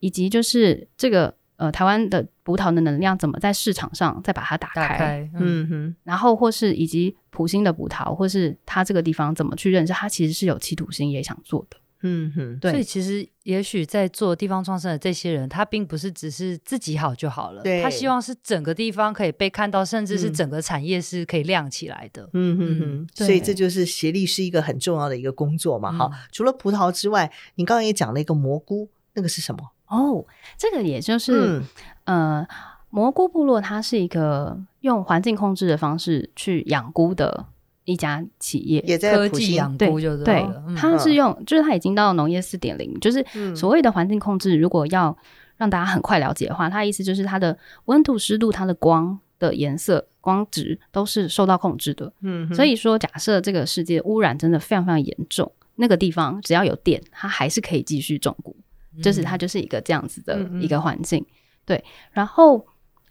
[0.00, 4.88] 以及就是这个呃台湾的葡萄的能量怎么在市场上再把它打开？
[4.88, 11.78] 打开嗯哼，然后或是以及普星的葡萄，或是他这个地方怎么去认识，他其实是有企图心也想做的。
[12.06, 22.28] 嗯哼，对，所以其实也许在做地方创生的这些人，他并不是只是自己好就好了，对，他希望是整个地方可以被看到，甚至是整个产业是可以亮起来的。
[22.32, 25.90] 嗯哼哼，所以这就是协力是一个很重要的一个工作嘛。
[25.90, 29.72] 好，除了葡萄之外，你刚刚也讲了一个蘑菇，那个是什么？
[29.88, 30.24] 哦，
[30.56, 31.62] 这个也就是、
[32.04, 32.48] 嗯、呃，
[32.90, 37.46] 蘑菇部落，它是一个用环境控制的方式去养菇的。
[37.86, 40.46] 一家企业也在科技养菇，就对，
[40.76, 43.24] 它是用，就是它已经到农业四点零，就是
[43.56, 44.56] 所谓的环境控制。
[44.56, 45.16] 如果要
[45.56, 52.12] 让大家很快了解的话，它的意思就是它的温度、湿度、它的光的颜色、光值都是受到控制的。
[52.20, 58.54] 嗯，所以说，假设这个世界污染真的非常非常严重，那个地方只要有电，它还是可以继续种菇，
[59.00, 61.24] 就是它就是一个这样子的一个环境。
[61.64, 62.66] 对，然后。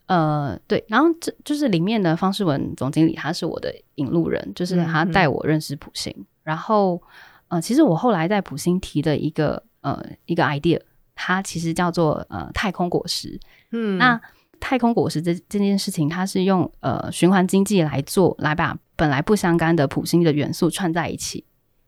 [0.07, 6.13] 呃，对，然后这就是里面的方世文总经理，他是我的引路人，就是他带我认识普星。
[6.17, 7.01] 嗯、然后，
[7.47, 10.79] 呃，其实我后来在普星提的一个呃一个 idea，
[11.15, 13.39] 它其实叫做呃太空果实。
[13.71, 14.21] 嗯，那
[14.59, 21.43] 太空果实这这件事情，它是用呃循环经济来做，来把本来不相干的普星的元素串在一起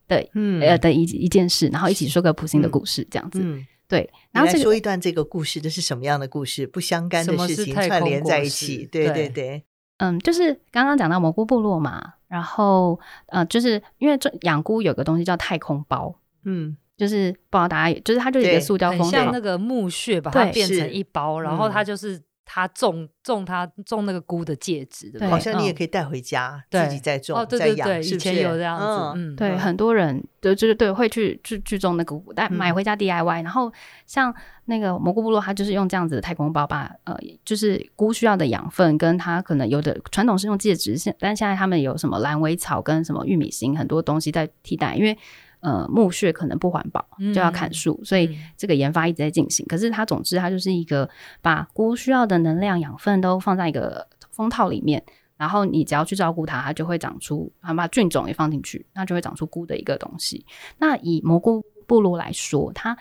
[0.07, 3.39] 的，嗯呃的一一件事，然后一起说个普星的故事，这样子。
[3.43, 6.67] 嗯嗯对，然后、这个、说一段这个故事，这是什么样的故事？
[6.67, 9.63] 不相干的事情串联在一起，对对对，对。
[9.97, 16.13] 嗯，就是刚刚讲到蘑菇部落嘛，然后呃，就是因为这养菇有个东西叫太空包，
[16.45, 22.21] 嗯，就是不知道大家，就是它就是一个塑胶封，像那个木屑把它变成一包，然后它就是。
[22.49, 33.43] 他种种他种那个菇的戒指的，好像你也可以带回家，自己再种再养，以前有这样子，嗯，对，很多人对就是对会去去去种那个菇，但买回家 DIY。
[33.43, 33.69] 然后
[34.05, 34.33] 像
[34.65, 45.17] 那个蘑菇部落，他就是用这样子的太空包，把呃，就是菇需要的养分，跟它可能有的传统是用戒指，现但现在他们有什么蓝尾草跟什么玉米芯，很多东西在替代，因为。
[45.59, 49.65] 呃，木屑可能不环保，就要砍树，嗯，所以这个研发一直在进行。
[49.65, 51.09] 嗯，可是它总之它就是一个
[51.41, 55.03] 把菇需要的能量、养分都放在一个封套里面，
[55.35, 60.45] 然后你只要去照顾它，它就会长出，还把菌种也放进去，那就会长出菇的一个东西。
[60.77, 62.95] 那以蘑菇部落来说，它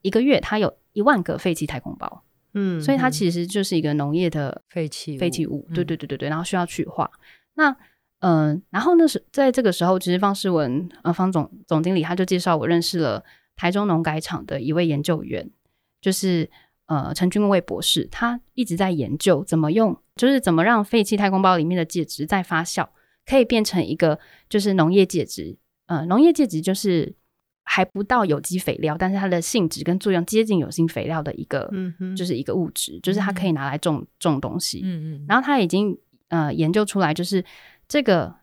[0.00, 7.10] 一个月它有一万个废弃太空包，嗯，所以它其实就是一个农业的废弃废弃物，对对对对对，然后需要去化。
[7.54, 7.76] 那
[8.20, 13.22] 嗯、呃，然后那时在这个时候，其实方世文呃方总总经理他就介绍我认识了
[13.54, 15.48] 台中农改场的一位研究员，
[16.00, 16.50] 就是
[16.86, 22.88] 呃陈君卫博士，他一直在研究怎么用，就是怎么让废弃太空包里面的介质再发酵，
[23.24, 25.56] 可以变成一个就是农业介质。
[25.86, 27.14] 呃，农业介质就是
[27.62, 34.80] 还不到有机肥料，但是它的性质跟作用接近有机肥料的一个，嗯哼，就是一个物质，就是它可以拿来种种东西。
[34.82, 35.96] 嗯嗯，然后他已经
[36.28, 37.44] 呃研究出来就是。
[37.88, 38.34] 这个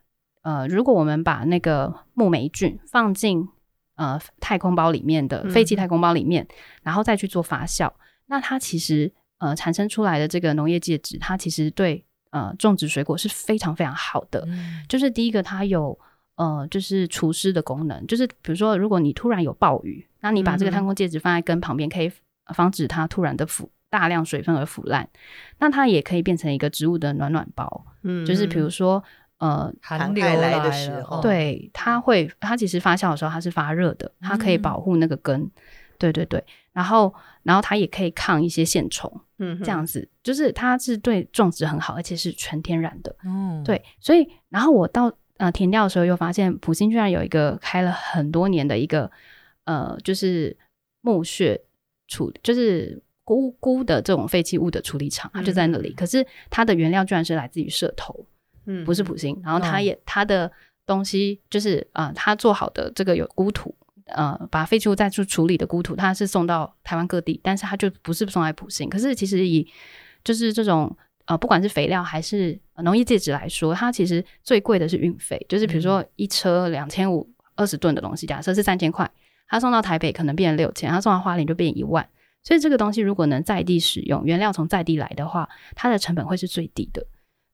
[0.41, 3.47] 呃，如果我们把那个木霉菌放进
[3.95, 7.91] 呃太空包里面的废弃太空包里面，嗯，然后再去做发酵，
[8.27, 14.43] 那它其实呃产生出来的这个农业介质，它其实对呃种植水果是非常非常好的。
[14.47, 15.97] 嗯，就是第一个，它有
[16.35, 22.11] 呃就是除湿的功能，就是比如说如果你突然有暴雨，那你把这个太空介质放在根旁边，可以
[22.53, 25.09] 防止它突然的腐大量水分而腐烂。
[25.57, 29.03] 那它也可以变成一个植物的暖暖包，嗯，就是比如说。
[29.37, 35.51] 呃，寒流来的时候，对，它会，它其实发酵的时候它是发热的，它可以保护那个根，嗯、
[35.97, 49.11] 对对对，然后，然后它也可以抗一些线虫，嗯，这样子，就是它是对种植很好，而且是全天然的，嗯，对，所以，然后我到呃田调的时候，又发现普星居然有一个开了很多年的一个
[49.65, 50.55] 呃，就是
[51.01, 51.61] 木屑
[52.07, 58.25] 处，就是菇菇的这种废弃物的处理厂，它就在那里，嗯、可是它的原料居然是来自于社头。
[58.65, 60.51] 嗯，不是普星，然后他也、哦、他的
[60.85, 63.73] 东西就是啊、呃，他做好的这个有孤土，
[64.05, 68.89] 呃，把废弃物再去处理的孤土，他是送到台湾各地，但是他就不是送来普星。
[68.89, 69.67] 可是其实以
[70.23, 79.09] 就是这种呃，不管是肥料还是农业介质来说，它其实最贵的是运费，就是比如说一车两千五二十吨的东西，假设是三千块，
[79.47, 82.07] 他送到台北可能变成六千，他送到花莲就变一万。
[82.43, 87.05] 所以这个东西如果能在地使用，原料从在地来的话，它的成本会是最低的。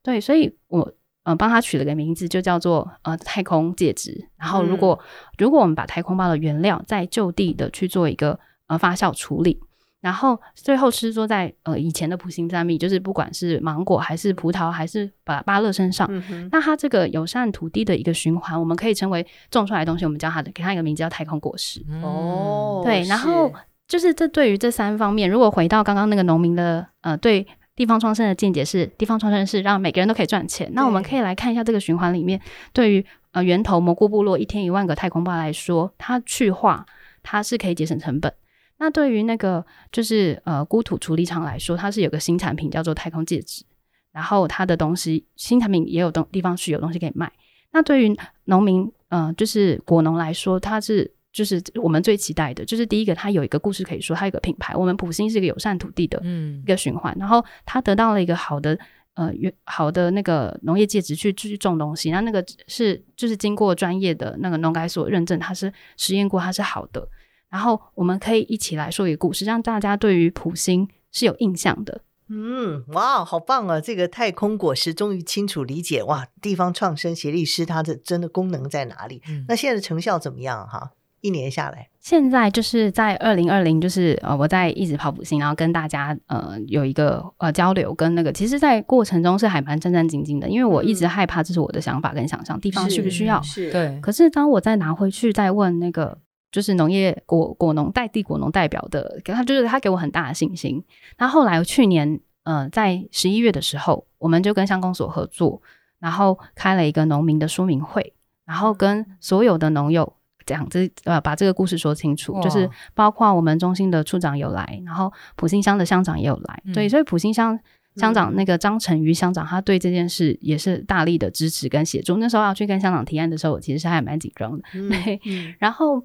[0.04, 0.94] 对，所以我。
[1.24, 4.28] 呃，帮他取了个名字，就叫做呃太空戒指。
[4.38, 5.06] 然后，如果、嗯、
[5.38, 9.60] 如果我们把太空包的原料再就地的去做一个呃发酵处理，
[10.00, 21.86] 然后最后是说在呃以前的普星三蜜，就是不管是芒果还是葡萄还是芭芭乐身上，嗯、那它这个友善土地的一个循环，我们可以称为种出来的东西，我们叫它的给它一个名字叫太空果实。
[22.02, 23.54] 哦，对，然后
[23.88, 30.70] 就是这对于这三方面，如果回到刚刚那个农民的呃对地方创生的见解是，地方创生是让每个人都可以赚钱。
[30.74, 32.40] 那我们可以来看一下这个循环里面，
[32.74, 36.86] 对于呃源头蘑菇部落一天一万个太空包来说，它去化
[37.24, 38.32] 它是可以节省成本。
[38.78, 43.64] 那对于那个就是呃孤土处理厂来说，它是有个新产品叫做太空戒指，
[44.12, 47.32] 然后它的东西新产品也有东地方是有东西可以卖。
[47.72, 54.76] 那对于农民呃就是果农来说，它是就是我们最期待的，就是第一个它有一个故事可以说，它有一个品牌。
[54.76, 56.22] 我们普星是一个友善土地的
[56.64, 58.78] 一个循环，嗯、然后它得到了一个好的
[59.14, 59.32] 呃
[59.64, 67.08] 好的那个农业介质去继续种东西，那那个是就是经过专业的那个农改所认证，它是实验过它是好的。
[67.50, 72.02] 然后我们可以一起来说一个故事，让大家对于普星是有印象的。
[72.34, 73.82] 嗯，哇，好棒啊！
[73.82, 79.22] 这个太空果实终于清楚理解哇，地方创生协力师它的真的功能在哪里？
[79.28, 80.66] 嗯、那现在的成效怎么样？
[80.66, 93.42] 哈，一年下来，现在就是在二零二零，就是呃，我在一直跑埔心，然后跟大家呃有一个呃交流，跟那个其实，在过程中是还蛮战战兢兢的，因为我一直害怕这是我的想法跟想象，地方需不需要？
[93.42, 94.00] 是，对。
[94.02, 96.18] 可是当我再拿回去再问那个。
[96.52, 100.84] 就是农业果果农代地果农代表的，给他就是他给我很大的信心。
[101.18, 105.62] 那后来去年，呃，在十一月的时候，我们就跟乡公所合作，
[105.98, 108.14] 然后开了一个农民的说明会，
[108.46, 110.12] 然后跟所有的农友
[110.52, 117.60] 讲这呃把这个故事说清楚，就是包括我们中心的处长有来，然后埔心乡的乡长也有来，对，所以埔心乡
[117.96, 122.18] 乡长那个张成瑜乡长，他对这件事也是大力的支持跟协助。
[122.18, 126.04] 那时候要去跟乡长提案的时候，我其实是还蛮紧张的， 对，嗯、然后。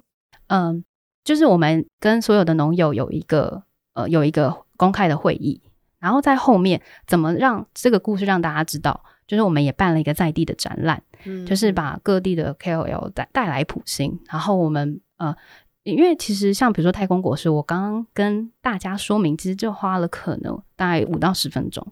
[0.49, 0.81] 嗯，
[1.25, 3.63] 就是我们跟所有的农友有一个
[3.95, 5.61] 呃有一个公开的会议，
[5.99, 15.35] 然后在后面怎么让这个故事让大家知道，就是我们也办了一个在地的展览，嗯，就是把各地的 KOL 带带来普星，然后我们呃，
[15.83, 21.85] 因为其实像比如说太空果实，我刚刚跟大家说明，其实就花了可能大概五到十分钟，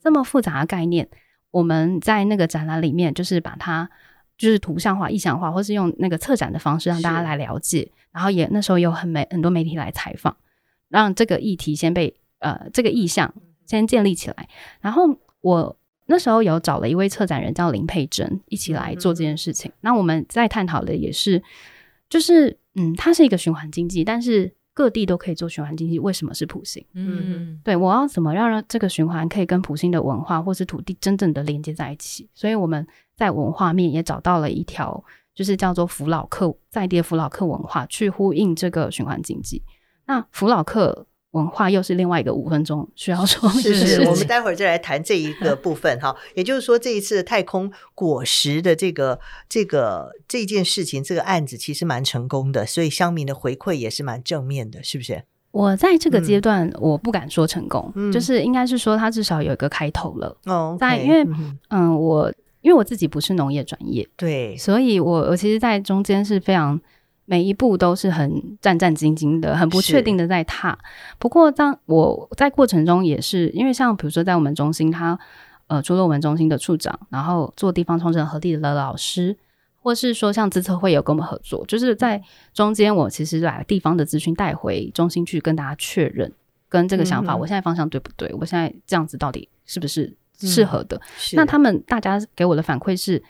[0.00, 1.08] 这么复杂的概念，
[1.50, 3.88] 我们在那个展览里面就是把它。
[4.38, 10.36] 就是图像化、意象化，或是用那个策展的方式让大家来了解，然后也那时候有很媒很多媒体来采访，
[10.90, 13.32] 让这个议题先被呃这个意象
[13.64, 14.46] 先建立起来。
[14.82, 15.04] 然后
[15.40, 15.74] 我
[16.06, 19.70] 那时候有找了一位策展人叫林佩珍一起来做这件事情。
[19.70, 21.42] 嗯、那我们在探讨的也是，
[22.08, 26.84] 就是嗯，它是一个循环经济，但是各地都可以做循环经济，为什么是普星？
[26.94, 32.28] 嗯，对，我要怎么让这个循环可以跟普星的文化或是土地真正的连接在一起？
[32.34, 32.86] 所以我们。
[33.16, 35.02] 在文化面也找到了一条，
[35.34, 39.62] 就是叫做福老客在地福老客文化，去呼应这个循环经济。
[40.04, 43.48] 那福老客文化又是另外一个五分钟需要说。
[43.50, 46.16] 是是，我们待会儿再来谈这一个 部分哈。
[46.34, 55.22] 也就是说，这一次太空果实的这个这个这件事情，这个案子其实蛮成功的，所以乡民的回馈也是蛮正面的，是不是？
[55.52, 60.36] 我在这个阶段，我不敢说成功，嗯、就是应该是说它至少有一个开头了。
[60.46, 62.32] 哦，在因为嗯，嗯，我。
[62.62, 66.80] 因为我自己不是农业专业，对，所以我我其实，在中间是非常
[67.26, 70.78] 每一步都是很战战兢兢的，很不确定的在踏。
[71.18, 75.18] 不过，当我在过程中也是，因为像比如说，在我们中心，他
[75.66, 79.36] 呃，除了我们中心的处长，然后做地方创生合力的老师，
[79.82, 82.22] 或是说像资策会有跟我们合作，就是在
[82.54, 86.32] 中间，我其实把地方的资讯带回中心去跟大家确认，
[86.68, 88.32] 跟这个想法，嗯、我现在方向对不对？
[88.40, 90.16] 我现在这样子到底是不是？
[90.38, 91.00] 适合的，嗯、
[91.32, 93.22] 那他们大家给我的反馈是，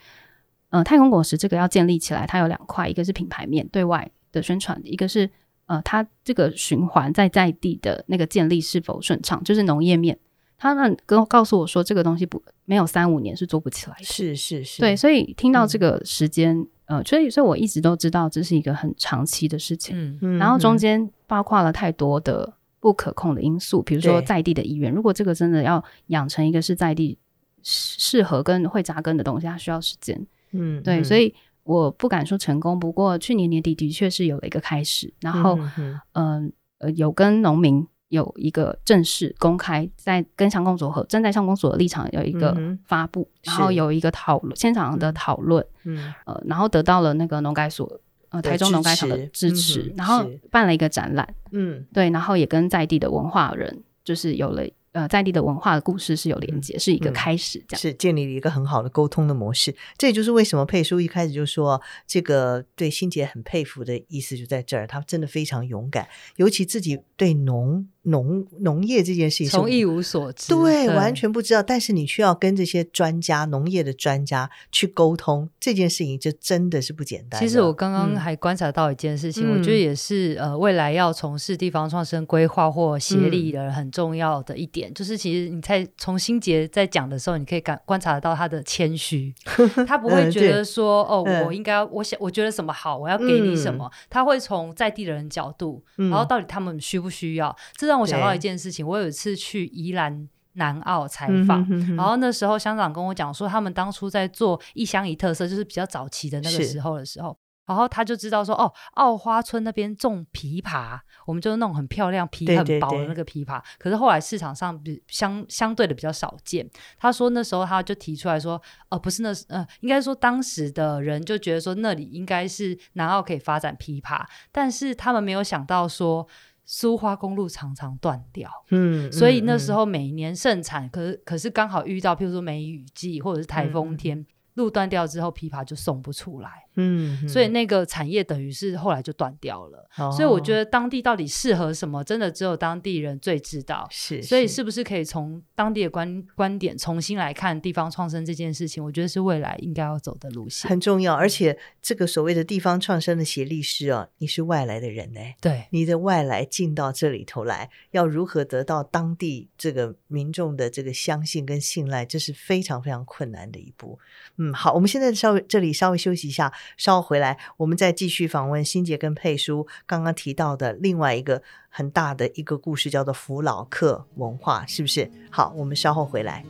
[0.77, 5.31] 呃，太空果实这个要建立起来，它有两块，一个是品牌面对外的宣传，一个是
[5.67, 10.19] 呃，它这个循环在在地的那个建立是否顺畅，就是农业面。
[10.59, 22.55] 他们跟告诉我说，这个东西不没有三五年是做不起来的，是是是，对，所以听到这个时间，嗯、呃，所以所以我一直都知道这是一个很长期的事情，嗯嗯，然后中间包括了太多的。
[22.79, 24.93] 不可控的因素，比如说在地的意愿。
[24.93, 27.19] 如果这个真的要养成一个是在地
[27.65, 30.25] 适合跟会扎根的东西，它需要时间。
[30.53, 32.79] 嗯，对，嗯、所以我不敢说成功。
[32.79, 46.13] 不过去年年底的确是有了一个开始，然后嗯呃，呃有跟农民有一个正式公开，在跟乡公所和站在乡公所的立场有一个发布，嗯、然后有一个讨论现场的讨论，嗯。
[46.25, 48.01] 呃，然后得到了那个农改所。
[48.31, 54.65] 呃，台中农改场的支持，支持嗯、然后办了一个展览，嗯，对，然后也跟在地的文化人，就是有了
[54.97, 59.77] 呃在地的文化的故事是有连接，嗯、是一个开始，这样、嗯、是建立了一个很好的沟通的模式。
[59.99, 71.63] 这也就是为什么佩叔一开始就说这个对心姐很佩服的意思就在这儿，他真的非常勇敢，尤其自己对农农农业这件事情，从一无所知，对，完全不知道。
[71.63, 77.41] 但是你需要跟这些专家、农业的专家去沟通这件事情，就真的是不简单。
[77.41, 89.35] 其实我刚刚还观察到一件事情，嗯、我觉得也是呃，未来要从事地方创生规划或协力的很重要的一点，嗯、就是其实你在从心杰在讲的时候，你可以感观察得到他的谦虚，
[89.87, 98.87] 他不会觉得说、嗯、哦，我应该我想我觉得什么好，我要给你什么，嗯、他会从在地的人角度，然后到底他们需不需要，嗯、这让我想到一件事情。
[98.87, 107.37] 我有一次去宜兰南澳采访，嗯、哼哼哼，然后那时候乡长跟我讲说，他们当初在做一乡一特色，就是比较早期的那个时候的时候。
[107.67, 113.45] 然后他就知道说，哦，澳花村那边种枇杷，我们就是那种很漂亮、皮很薄的那个枇杷。
[113.45, 116.65] 对对对，可是后来市场上比相相对的比较少见。
[116.97, 126.25] 他说那时候他就提出来说，呃，不是那，呃，应该说当时的人就觉得说那里应该是南澳可以发展枇杷，但是他们没有想到说
[126.67, 134.19] 苏花公路常常断掉，嗯，所以那时候每年盛产，可是可是刚好遇到，譬如说梅雨季或者是台风天。
[134.19, 139.89] 嗯路断掉之后，枇杷就送不出来，嗯，嗯，所以那个产业等于是后来就断掉了。
[139.97, 143.87] 哦、所以我觉得当地到底适合什么，真的只有当地人最知道。
[143.91, 148.85] 是，是，所以是不是可以从当地的观观点重新来看地方创生这件事情？
[148.85, 151.15] 我觉得是未来应该要走的路线，很重要。
[151.15, 163.99] 而且这个所谓的地方创生的协力师啊，你是外来的人呢，对，你的外来进到这里头来，要如何得到当地这个民众的这个相信跟信赖，这是非常非常困难的一步。
[164.37, 175.11] 嗯，好，我们现在稍微这里稍微休息一下，稍后回来，我们再继续访问新杰跟佩叔刚刚提到的另外一个很大的一个故事，叫做福老客文化，是不是？
[175.31, 176.45] 好，我们稍后回来。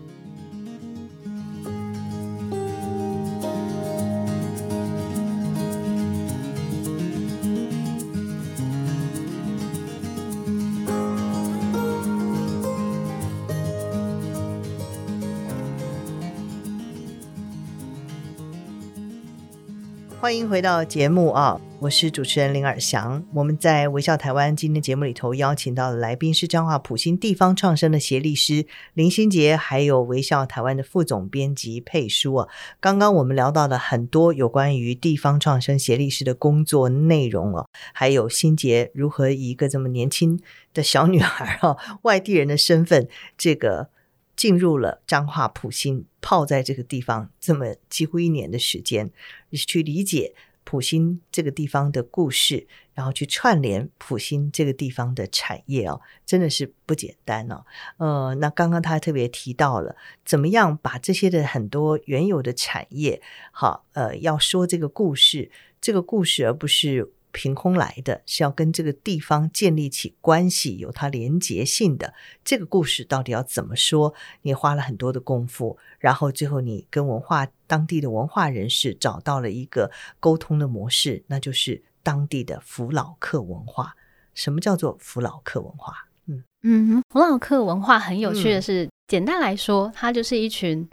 [20.26, 21.56] 欢迎回到节目啊！
[21.78, 23.24] 我是主持人林尔祥。
[23.32, 32.48] 我们在微笑台湾今天节目里头邀请到的来宾是彰化埔心地方创生的协力师林心杰，还有微笑台湾的副总编辑佩书啊。
[32.80, 40.40] 刚刚我们聊到了很多有关于地方创生协力师的工作内容哦，还有心洁如何以一个这么年轻
[40.74, 43.06] 的小女孩啊，外地人的身份，
[43.38, 43.90] 这个。
[44.36, 49.12] 进入了彰化埔心，泡在这个地方这么几乎一年的时间，
[49.52, 57.64] 去理解埔心这个地方的故事，然后去串联埔心这个地方的产业哦，真的是不简单哦。
[57.98, 63.22] 呃，那刚刚他还特别提到了，怎么样把这些的很多原有的产业，
[63.52, 67.12] 好，呃，要说这个故事，这个故事而不是。
[67.36, 72.14] 凭空来的，是要跟这个地方建立起关系，有它连结性的。
[72.42, 74.14] 这个故事到底要怎么说？
[74.40, 83.94] 你花了很多的功夫，然后最后你跟文化当地的文化人士找到了一个沟通的模式，那就是当地的福老客文化。
[84.32, 86.08] 什么叫做福老客文化？
[86.24, 90.88] 嗯嗯，福老客文化很有趣的是，嗯、简单来说，它就是一群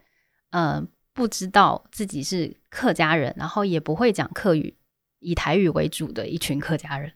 [0.52, 4.76] 呃不知道自己是客家人，然后也不会讲客语。
[5.24, 7.12] 以台语为主的一群客家人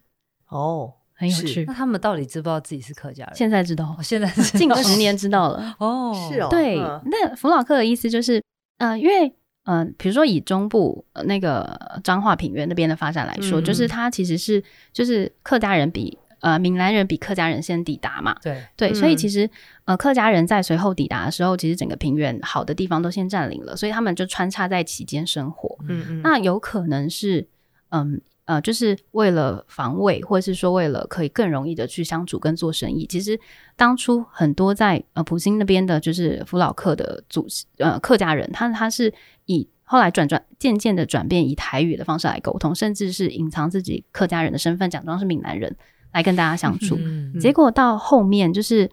[0.49, 1.65] 哦，很有趣。
[1.67, 3.35] 那他们到底知不知道自己是客家人？
[3.35, 4.27] 现在知道，现在
[4.57, 6.13] 近十年知道了哦。
[6.31, 6.77] 是哦，对。
[7.05, 8.41] 那弗老克的意思就是，
[8.77, 9.33] 呃，因为
[9.65, 18.33] 呃，比如说以中部那个彰化平原那边的发展来说，就是它其实是就是客家人比呃闽南人比客家人先抵达嘛。
[18.41, 19.49] 对对，所以其实
[19.83, 25.77] 呃客家人在随后抵达的时候，其实整个平原好的地方都先占领了，所以他们就穿插在其间生活。
[25.89, 27.49] 嗯嗯，那有可能是。
[27.89, 33.05] 嗯呃，就是为了防卫，或者是说为了可以更容易的去相处跟做生意。
[33.05, 33.37] 其实
[33.75, 37.45] 当初很多在呃普星那边的，就是福老客的组
[37.77, 39.13] 呃客家人，他他是
[39.47, 45.75] 以后来转转渐渐的转变以台语的方式来沟通，甚至是隐藏自己客家人的身份，假装是闽南人
[46.13, 46.95] 来跟大家相处。
[46.95, 48.89] 嗯嗯、结果到后面就是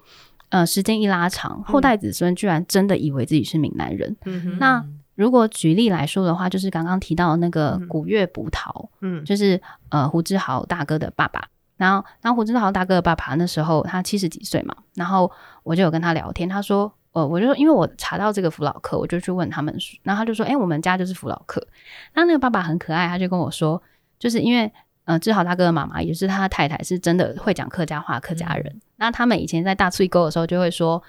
[0.49, 4.17] 呃时间一拉长，后代子孙居然真的以为自己是闽南人。
[4.25, 4.85] 嗯、那
[5.15, 9.61] 如果举例来说的话，就是刚刚提到的那个古月葡萄，嗯，就是
[9.91, 11.49] 呃胡志豪大哥的爸爸。
[11.77, 15.31] 然后，然后胡志豪大哥的爸爸那时候他七十几岁嘛，然后
[15.65, 21.67] 我就有跟他聊天，他说，呃，我就说因为我查到这个福老客，我就去问他们，然后他就说，哎，我们家就是福老客。
[22.15, 23.83] 那那个爸爸很可爱，他就跟我说，
[24.21, 24.73] 就是因为
[25.05, 28.67] 呃志豪大哥的妈妈也是他的太太，是真的会讲客家话，客家人。
[28.67, 31.03] 嗯、那他们以前在大翠沟的时候就会说。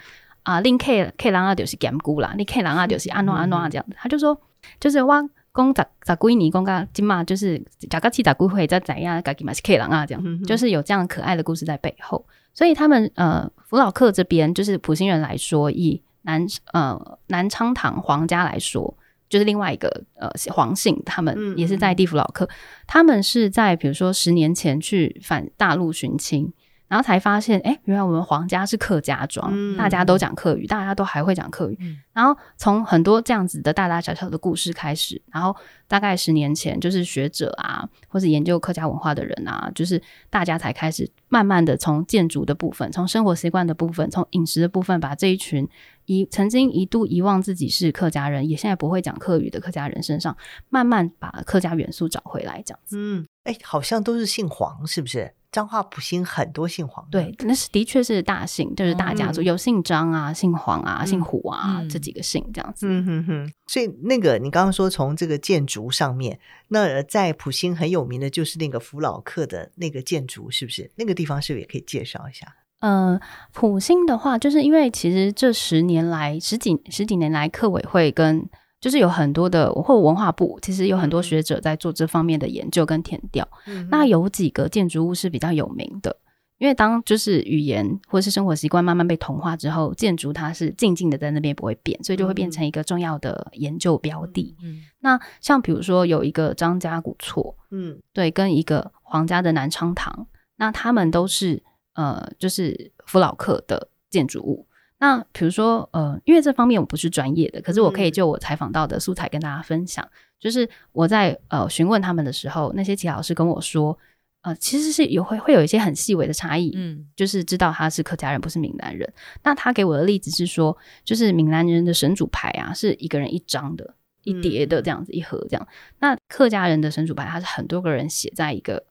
[0.46, 3.96] 啊，恁客客人啊，就是咸菇啦，你客人啊，就是安诺安诺啊，这样子。
[4.00, 4.40] 他就说，
[4.80, 12.24] 就是我讲咋咋归你讲噶今嘛，就是假个气咋归会在怎样，嘎吉嘛是 K 狼啊，这样、嗯、就是有这样可爱的故事在背后。
[12.54, 18.96] 所以他们呃，福老克这边就是普星人来说，以南呃南昌堂皇家来说，
[19.28, 26.54] 就是另外一个呃黄姓，他们也是在地府老客，嗯嗯他们是在比如说十年前去返大陆寻亲。
[26.96, 31.78] 然后才发现，哎，原来我们皇家是客家庄，嗯、大家都讲客语，大家都还会讲客语。
[31.82, 35.54] 嗯、然后从很多这样子的大大小小的故事开始，然后
[35.90, 45.68] 大概十年前，就是学者啊，或是研究客家文化的人啊，就是大家才开始慢慢的从建筑的部分，从生活习惯的部分，从饮食的部分，把这一群
[46.06, 50.38] 一曾经一度遗忘自己是客家人，也现在不会讲客语的客家人身上，
[50.70, 52.96] 慢慢把客家元素找回来，这样子。
[52.98, 55.34] 嗯，哎，好像都是姓黄，是不是？
[55.56, 62.86] 彰化普兴很多姓黄，对，那是的确是大姓，就是大家族，嗯、有姓张啊、姓黄啊、嗯、姓胡啊、嗯、这几个姓这样子。
[62.90, 63.54] 嗯哼哼。
[63.66, 66.38] 所以那个你刚刚说从这个建筑上面，
[66.68, 70.92] 那在普兴很有名的就是那个福老客的那个建筑，是不是？
[70.98, 72.54] 那个地方是不是也可以介绍一下？
[72.82, 73.18] 呃，
[73.54, 78.46] 普兴的话，就是因为其实这十年来十几十几年来，客委会跟
[78.86, 83.44] 就是有很多的，或文化部其实有很多学者在做这方面的研究跟填调。
[83.66, 86.16] 嗯、那有几个建筑物是比较有名的，
[86.60, 94.56] 因为当就是语言或是生活习惯慢慢被同化之后，建筑它是静静的在那边不会变，所以就会变成一个重要的研究标的。
[94.62, 100.28] 嗯，那像比如说有一个张家古厝，嗯，对，跟一个皇家的南昌堂，
[100.58, 101.64] 那他们都是
[101.96, 104.68] 呃，就是福老克的建筑物。
[104.98, 110.04] 那比如说，呃，因为这方面我不是专业的，可是我可以就我采访到的素材跟大家分享。
[110.06, 113.98] 嗯、就是我在呃询问他们的时候，那些耆老师跟我说，
[114.42, 119.12] 呃，其实是有会会有一些很细微的差异，嗯，就是知道他是客家人，不是闽南人。
[119.44, 125.68] 那他给我的例子是说，就是闽南人的神主牌啊，是一个人一张的，一叠的这样子，一盒这样。
[126.00, 128.86] 那客家人的神主牌，它是很多个人写在一个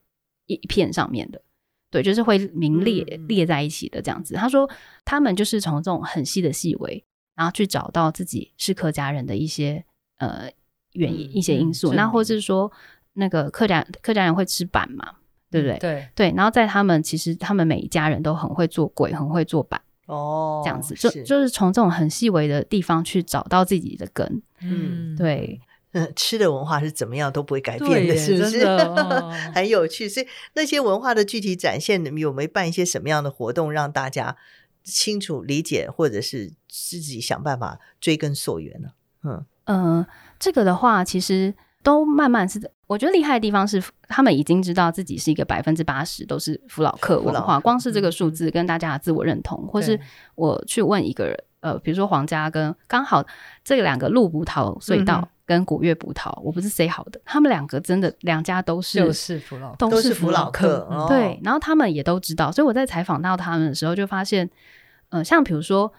[0.45, 1.41] 一片上面的。
[1.95, 4.35] 对，就是会名列列在一起的这样子。
[4.35, 4.69] 嗯、他说，
[5.05, 7.01] 他们就是从这种很细的细微，
[7.35, 9.81] 然后去找到自己是客家人的一些
[10.17, 10.49] 呃
[10.91, 11.93] 原因、嗯、一些因素。
[11.93, 12.69] 嗯、那或者是说，
[13.13, 15.13] 那个客家客家人会吃板嘛，
[15.49, 15.77] 对不对？
[15.79, 16.33] 对对。
[16.35, 24.41] 然后在他们其实他们每一家人都很会做鬼，很会做板哦，这样子就是就是从这种很细微的地方去找到自己的根。
[24.59, 25.57] 嗯，对。
[25.95, 28.65] 嗯， 吃的文化是怎么样都不会改变的，是不是？
[28.67, 30.09] 哦、很有趣。
[30.09, 34.35] 所以那些文化的具体展现，你们有没有办一些什么样的活动，让大家
[34.83, 38.89] 清楚理解，或者是自己想办法追根溯源呢？
[39.23, 49.97] 嗯嗯、呃，这个的话，其实都慢慢是，我觉得厉害的地方是，他们已经知道自己是一个百分之八十都是弗老客文化，光是这个数字跟大家的自我认同，嗯、或是
[50.35, 53.25] 我去问一个人，呃，比如说皇家跟刚好
[53.63, 55.29] 这两个路葡萄隧道。
[55.45, 64.49] 嗯跟古月葡萄，我不是 say 好的，他们两个真的两家都是就是福老都是福老客，老客对，然后他们也都知道，所以我在采访到他们的时候就发现，
[65.09, 65.93] 呃，像比如说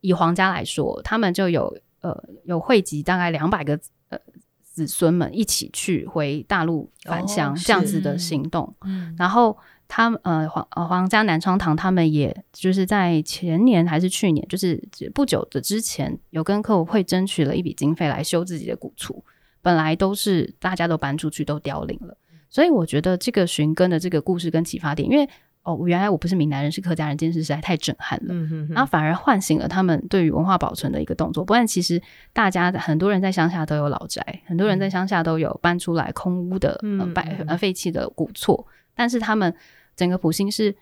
[0.00, 3.78] 以皇家来说，他们就有呃有汇集大概两百个
[4.08, 4.18] 呃
[4.60, 9.56] 子孙们一起去回大陆返乡这样子的行动，嗯，然后。
[9.92, 14.80] 他们呃皇呃皇家南昌堂，他们也就是在前年还是去年，就是
[15.12, 19.22] 不久的之前，有跟客户会争取了一笔经费来修自己的古厝。
[19.60, 22.16] 本来都是大家都搬出去都凋零了，
[22.48, 25.28] 所以我觉得这个寻根的这个故事跟启发点，因为
[25.64, 28.32] 哦原来我不是闽南人，是客家人，这件事实在太震撼了。
[28.32, 31.44] 嗯哼哼，然后反而唤醒了他们对于文化保存的一个动作。
[31.44, 32.00] 不然其实
[32.32, 38.64] 大家很多人在乡下都有老宅，很多人在乡下都有搬出来空屋的呃摆呃废弃的古厝，
[38.94, 39.52] 但是他们。
[40.00, 40.74] 整个普星是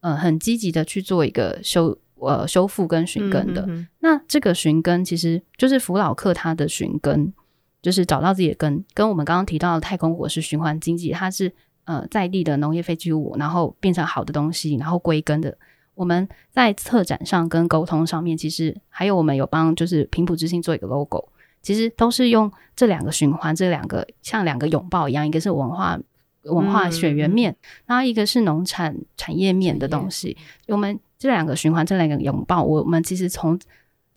[0.00, 3.62] 呃很积极的去做一个修呃修复跟寻根的。
[3.62, 7.32] 嗯、哼哼，那这个寻根其实就是福老克他的寻根，
[7.80, 11.50] 就是找到自己的根，跟我们刚刚提到的太空果是循环经济，它是
[11.86, 15.56] 呃在地的农业废弃物，然后变成好的东西，然后归根的。
[15.94, 21.26] 我们在策展上跟沟通上面，其实还有我们有帮就是平埔之星做一个 logo，
[21.62, 25.98] 其实都是用这两个循环，这两个像两个拥抱一样，一个是文化。
[26.46, 30.36] 文化血缘面，嗯、然后一个是农产产业面的东西。
[30.68, 33.58] 我们这两个循环，这两个拥抱，我们其实从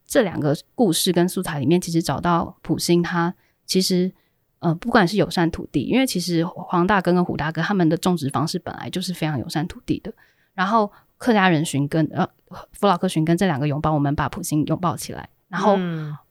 [0.05, 3.33] 这两个故事跟素材里面，其实找到普星，它
[3.65, 4.11] 其实
[4.59, 10.11] 呃，不管是友善土地，因为其实黄大哥跟虎大哥他们的种植方式本来就是非常友善土地的。
[10.53, 12.27] 然后客家人寻根，呃，
[12.73, 15.29] 弗老克寻根这两个拥抱，我们把普星拥抱起来。
[15.47, 15.77] 然后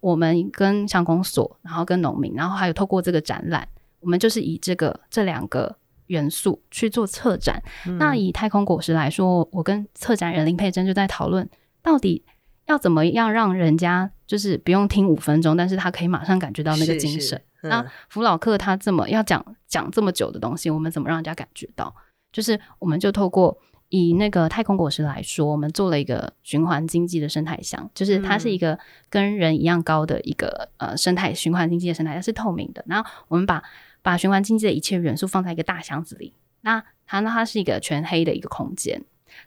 [0.00, 3.66] 我们跟乡公所，然后跟农民，然后还有透过这个展览，
[4.00, 5.76] 我们就是以这个这两个。
[6.08, 11.48] 元素去做策展，嗯、那以太空果实来说，我跟策展人林佩珍就在讨论，
[11.82, 12.24] 到底
[12.66, 17.40] 要怎么样让人家就是不用听五分钟，但是他可以马上感觉到那个精神。
[17.62, 21.94] 嗯、那弗老克他这么要讲讲这么久的东西，我们怎么让人家感觉到？
[22.30, 28.78] 就是我们就透过以那个太空果实来说，我们做了一个循环经济的生态箱，就是它是一个
[29.08, 32.84] 跟人一样高的一个呃生态循环经济的生态，它是透明的。
[32.86, 33.62] 然后我们把
[34.08, 36.32] 把循环经济的一切元素放在一个大箱子里，
[36.62, 38.98] 那它呢它是一个全黑的一个空间。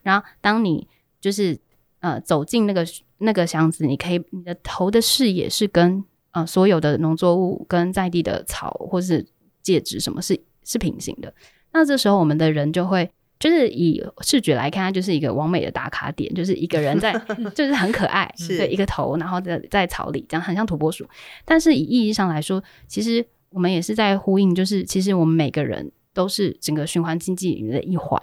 [0.04, 0.86] 然后当你
[1.20, 1.58] 就是
[1.98, 2.86] 呃走进那个
[3.18, 9.26] 那个箱子，你可以你的头的视野是跟呃所有的农作物跟在地的草或是
[9.62, 11.34] 介质什么是是平行的。
[11.72, 13.10] 那这时候我们的人就会
[13.40, 17.12] 就是以视觉来看，它就是一个完美的打卡点，就是一个人在
[17.56, 21.04] 就是很可爱，对，一个头，然后在在草里这样很像土拨鼠。
[21.44, 28.20] 但是以意义上来说，其实我们也是在呼应，就是其实我们每个人都是整个循环经济里面的一环，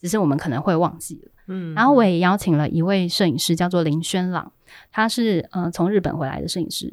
[0.00, 1.30] 只是我们可能会忘记了。
[1.48, 4.52] 嗯，然后我也邀请了一位摄影师，叫做林轩朗，
[4.90, 6.92] 他是嗯、呃、从日本回来的摄影师。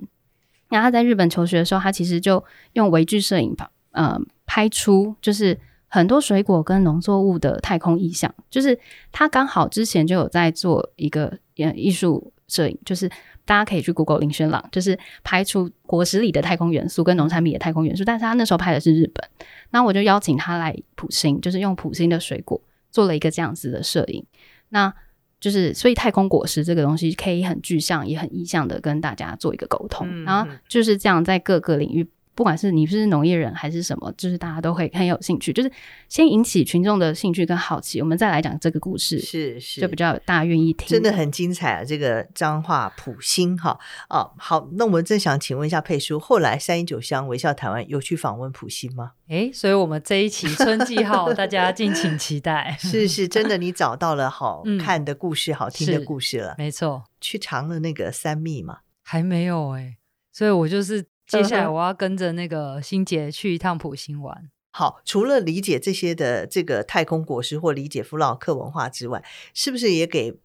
[0.69, 5.57] 然后他在日本求学的时候，他其实就用微距摄影吧呃拍出就是。
[5.87, 8.77] 很多水果跟农作物的太空意象，就是
[9.13, 13.09] 他刚好之前就有在做一个艺术摄影，就是
[13.45, 18.03] 大家可以去 Google 林轩朗，就是拍出果实里的太空元素跟农产品的太空元素。
[18.03, 19.29] 但是他那时候拍的是日本，
[19.69, 22.59] 那我就邀请他来普星，就是用普星的水果
[22.91, 24.25] 做了一个这样子的摄影。
[24.69, 24.93] 那
[25.39, 32.07] 就是所以太空果实这个东西可以很具象也很意象的跟大家做一个沟通，嗯、然后就是这样在各个领域。
[32.35, 35.71] 不管是你是农业人还是什么，就是大家都会很有兴趣，就是
[36.09, 41.83] 先引起群众的兴趣跟好奇，我们再来讲这个故事，是是，就比较大家愿意听，真的很精彩啊！
[41.83, 43.79] 这个彰化普星哈
[44.09, 49.13] 哦，好，那我们正想请问一下佩叔，后来三一九乡微笑台湾有去访问普星吗？
[49.29, 52.75] 哎，所以我们这一期春季号，大家敬请期待。
[52.77, 57.05] 是是，真的，你找到了好看的故事、嗯、好听的故事了，没错。
[57.21, 58.79] 去尝了那个三蜜吗？
[59.01, 59.95] 还没有哎，
[60.33, 61.05] 所以我就是。
[61.27, 64.49] 接下来我要跟着那个欣洁去一趟普星玩。
[64.71, 69.23] 好，除了理解这些的这个太空果实或理解弗洛克文化之外，
[69.53, 70.37] 是不是也给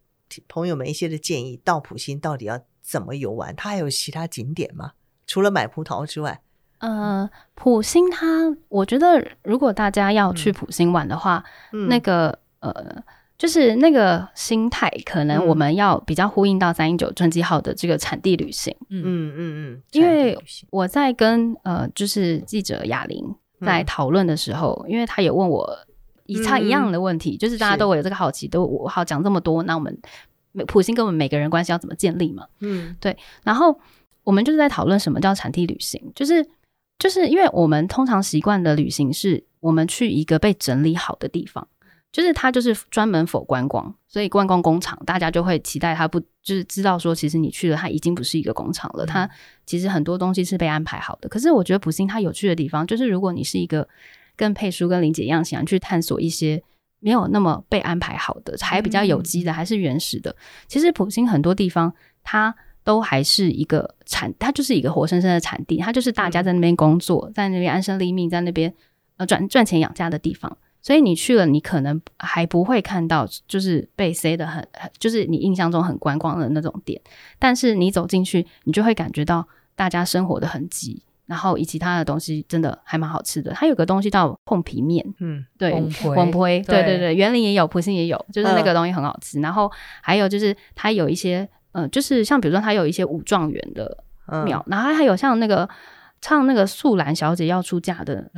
[0.47, 1.57] 朋友们一些的建议？
[1.63, 3.55] 到普星到底要怎么游玩？
[3.55, 4.93] 它还有其他景点吗？
[5.27, 6.41] 除了买葡萄之外，
[6.79, 13.03] 呃，普星它，我觉得如果大家要去普星玩的话，嗯、那个呃。
[13.41, 18.71] 就是那个心态，可能我们要比较呼应到三一九春季号的这个产地旅行。
[18.89, 20.37] 嗯嗯嗯，因为
[20.69, 23.33] 我在跟呃，就是记者雅玲
[23.65, 25.67] 在讨论的时候，嗯、因为他也问我
[26.27, 29.97] 一差一样的问题，嗯、就是大家都会有这个好奇，都我好讲这么多，那我们
[30.67, 32.45] 普星跟我们每个人关系要怎么建立嘛？
[32.59, 33.17] 嗯，对。
[33.43, 33.75] 然后
[34.23, 36.47] 我们就是在讨论什么叫产地旅行，就是
[36.99, 41.67] 就是因为我们通常习惯的旅行是我们去一个被整理好的地方。
[42.11, 49.05] 就是它就是专门 for 观光，所以观光工厂大家就会期待它不，就是知道说，其实你去了，它已经不是一个工厂了。
[49.05, 49.29] 它
[49.65, 51.29] 其实很多东西是被安排好的。
[51.29, 53.87] 可是我觉得普星它有趣的地方，就是如果你是一个
[54.35, 56.61] 跟佩叔跟林姐一样，喜欢去探索一些
[56.99, 60.35] 没有那么被安排好的，还比较有机的，还是原始的。
[60.67, 61.93] 其实普星很多地方
[62.23, 62.53] 它
[62.83, 68.73] 都还是一个产，它就是一个活生生的产地，它就是大家在那边工作，在那边安身立命，在那边
[69.15, 70.57] 呃赚赚钱养家的地方。
[70.81, 74.67] 所以你去了，你可能还不会看到，就是被塞得很，
[74.97, 76.99] 就是你印象中很观光的那种点。
[77.37, 83.51] 但是你走进去，你就会感觉到大家生活的痕迹，然后以及它的东西真的还蛮好吃的。
[83.53, 89.39] 它有个东西叫碰皮面，嗯，对，碰皮，对对对，园林也有，普信也有，就是那个东西很好吃。
[89.39, 89.71] 嗯、然后
[90.01, 94.03] 还有就是它有一些，嗯、呃，就是像比如说它有一些武状元的
[94.45, 95.69] 庙，嗯、然后还有像那个。
[96.21, 98.29] 唱那个素兰小姐要出嫁的，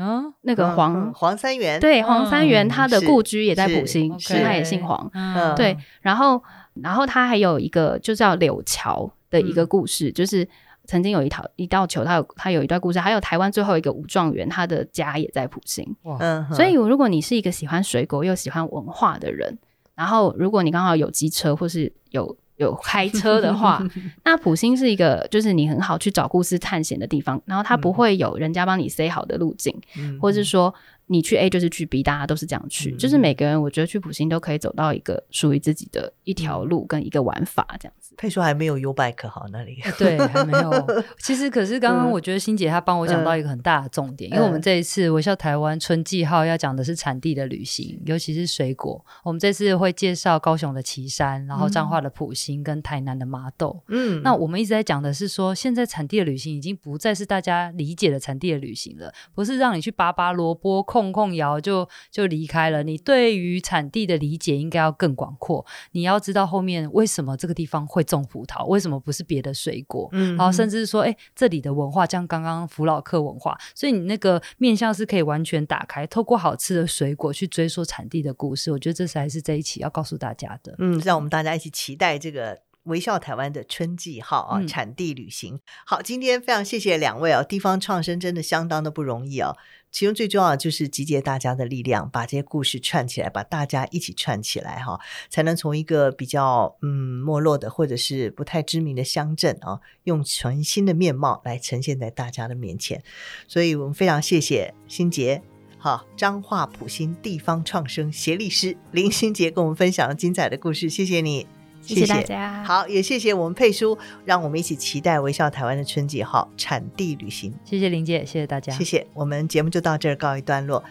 [0.42, 5.12] 那个黄黄三元，对，黄三元他的故居也在埔心，是他也姓黄，
[5.58, 5.78] 对。
[6.02, 6.42] 然后，
[6.76, 10.48] 然后他还有一个就叫柳桥的一个故事，就是
[10.86, 13.02] 曾经有一条一道桥，他有他有一段故事。
[13.02, 15.86] 还有台湾最后一个武状元，他的家也在普兴。
[16.20, 19.60] 嗯，所以如果你是一个喜欢水果又喜欢文化的人，
[19.94, 22.38] 然后如果你刚好有机车或是有。
[22.58, 23.84] 有开车的话，
[24.24, 30.74] 那普星是一个就是你很好去找故事探险的地方，然后它不会有人家帮你塞好的路径，嗯、或者是说。
[31.08, 38.18] 你去 A 就是去 B，大家都是这样去，嗯、就是每个人我觉得去普星都可以走到一个属于自己的一条路跟一个玩法这样子。
[38.18, 40.72] 佩书还没有 YouBike 好那里，对，还没有。
[41.20, 49.06] 其实可是刚刚我觉得欣姐她帮我讲到一个很大的重点，嗯、因为我们这一次微笑台湾春季号要讲的是产地的旅行，尤其是水果。
[49.26, 53.84] 我们这次会介绍高雄的旗山，然后彰化的埔心跟台南的麻豆。
[53.90, 62.84] 嗯，那我们一直在讲的是说，现在产地的旅行已经不再是大家理解的产地的旅行了，不是让你去拔拔萝卜控控窑就就离开了。
[62.84, 78.72] 你对于产地的理解应该要更广阔，你要要知道后面为什么这个地方会种葡萄，为什么不是别的水果，嗯，然后甚至是说，哎，这里的文化像刚刚弗老克文化，所以你那个面向是可以完全打开，透过好吃的水果去追溯产地的故事。
[78.72, 80.76] 我觉得这才是这一期要告诉大家的。
[80.80, 82.60] 嗯，让我们大家一起期待这个。
[82.84, 85.56] 微笑台湾的春季号啊，产地旅行。
[85.56, 89.56] 嗯、好，今天非常谢谢两位哦，地方创生真的相当的不容易哦。
[89.92, 103.04] 其中最重要的就是集结大家的力量，把这些故事串起来，把大家一起串起来哈，才能从一个比较嗯没落的或者是不太知名的乡镇啊，用全新的面貌来呈现在大家的面前。
[103.48, 105.44] 所以我们非常谢谢心杰，
[105.78, 111.63] 好，彰化埔心地方创生协力师林心杰跟我们分享了精彩的故事，谢谢你。
[111.84, 117.54] 谢谢大家，好，也谢谢我们佩叔，让我们一起期待微笑台湾的春季号产地旅行。
[117.66, 119.06] 谢谢玲姐，谢谢大家，谢谢。
[119.14, 120.84] 我们节目就到这儿告一段落，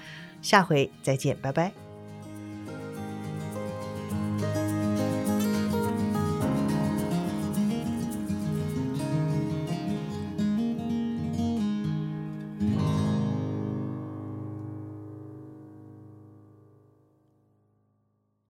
[0.42, 1.91] 下回再见，拜拜。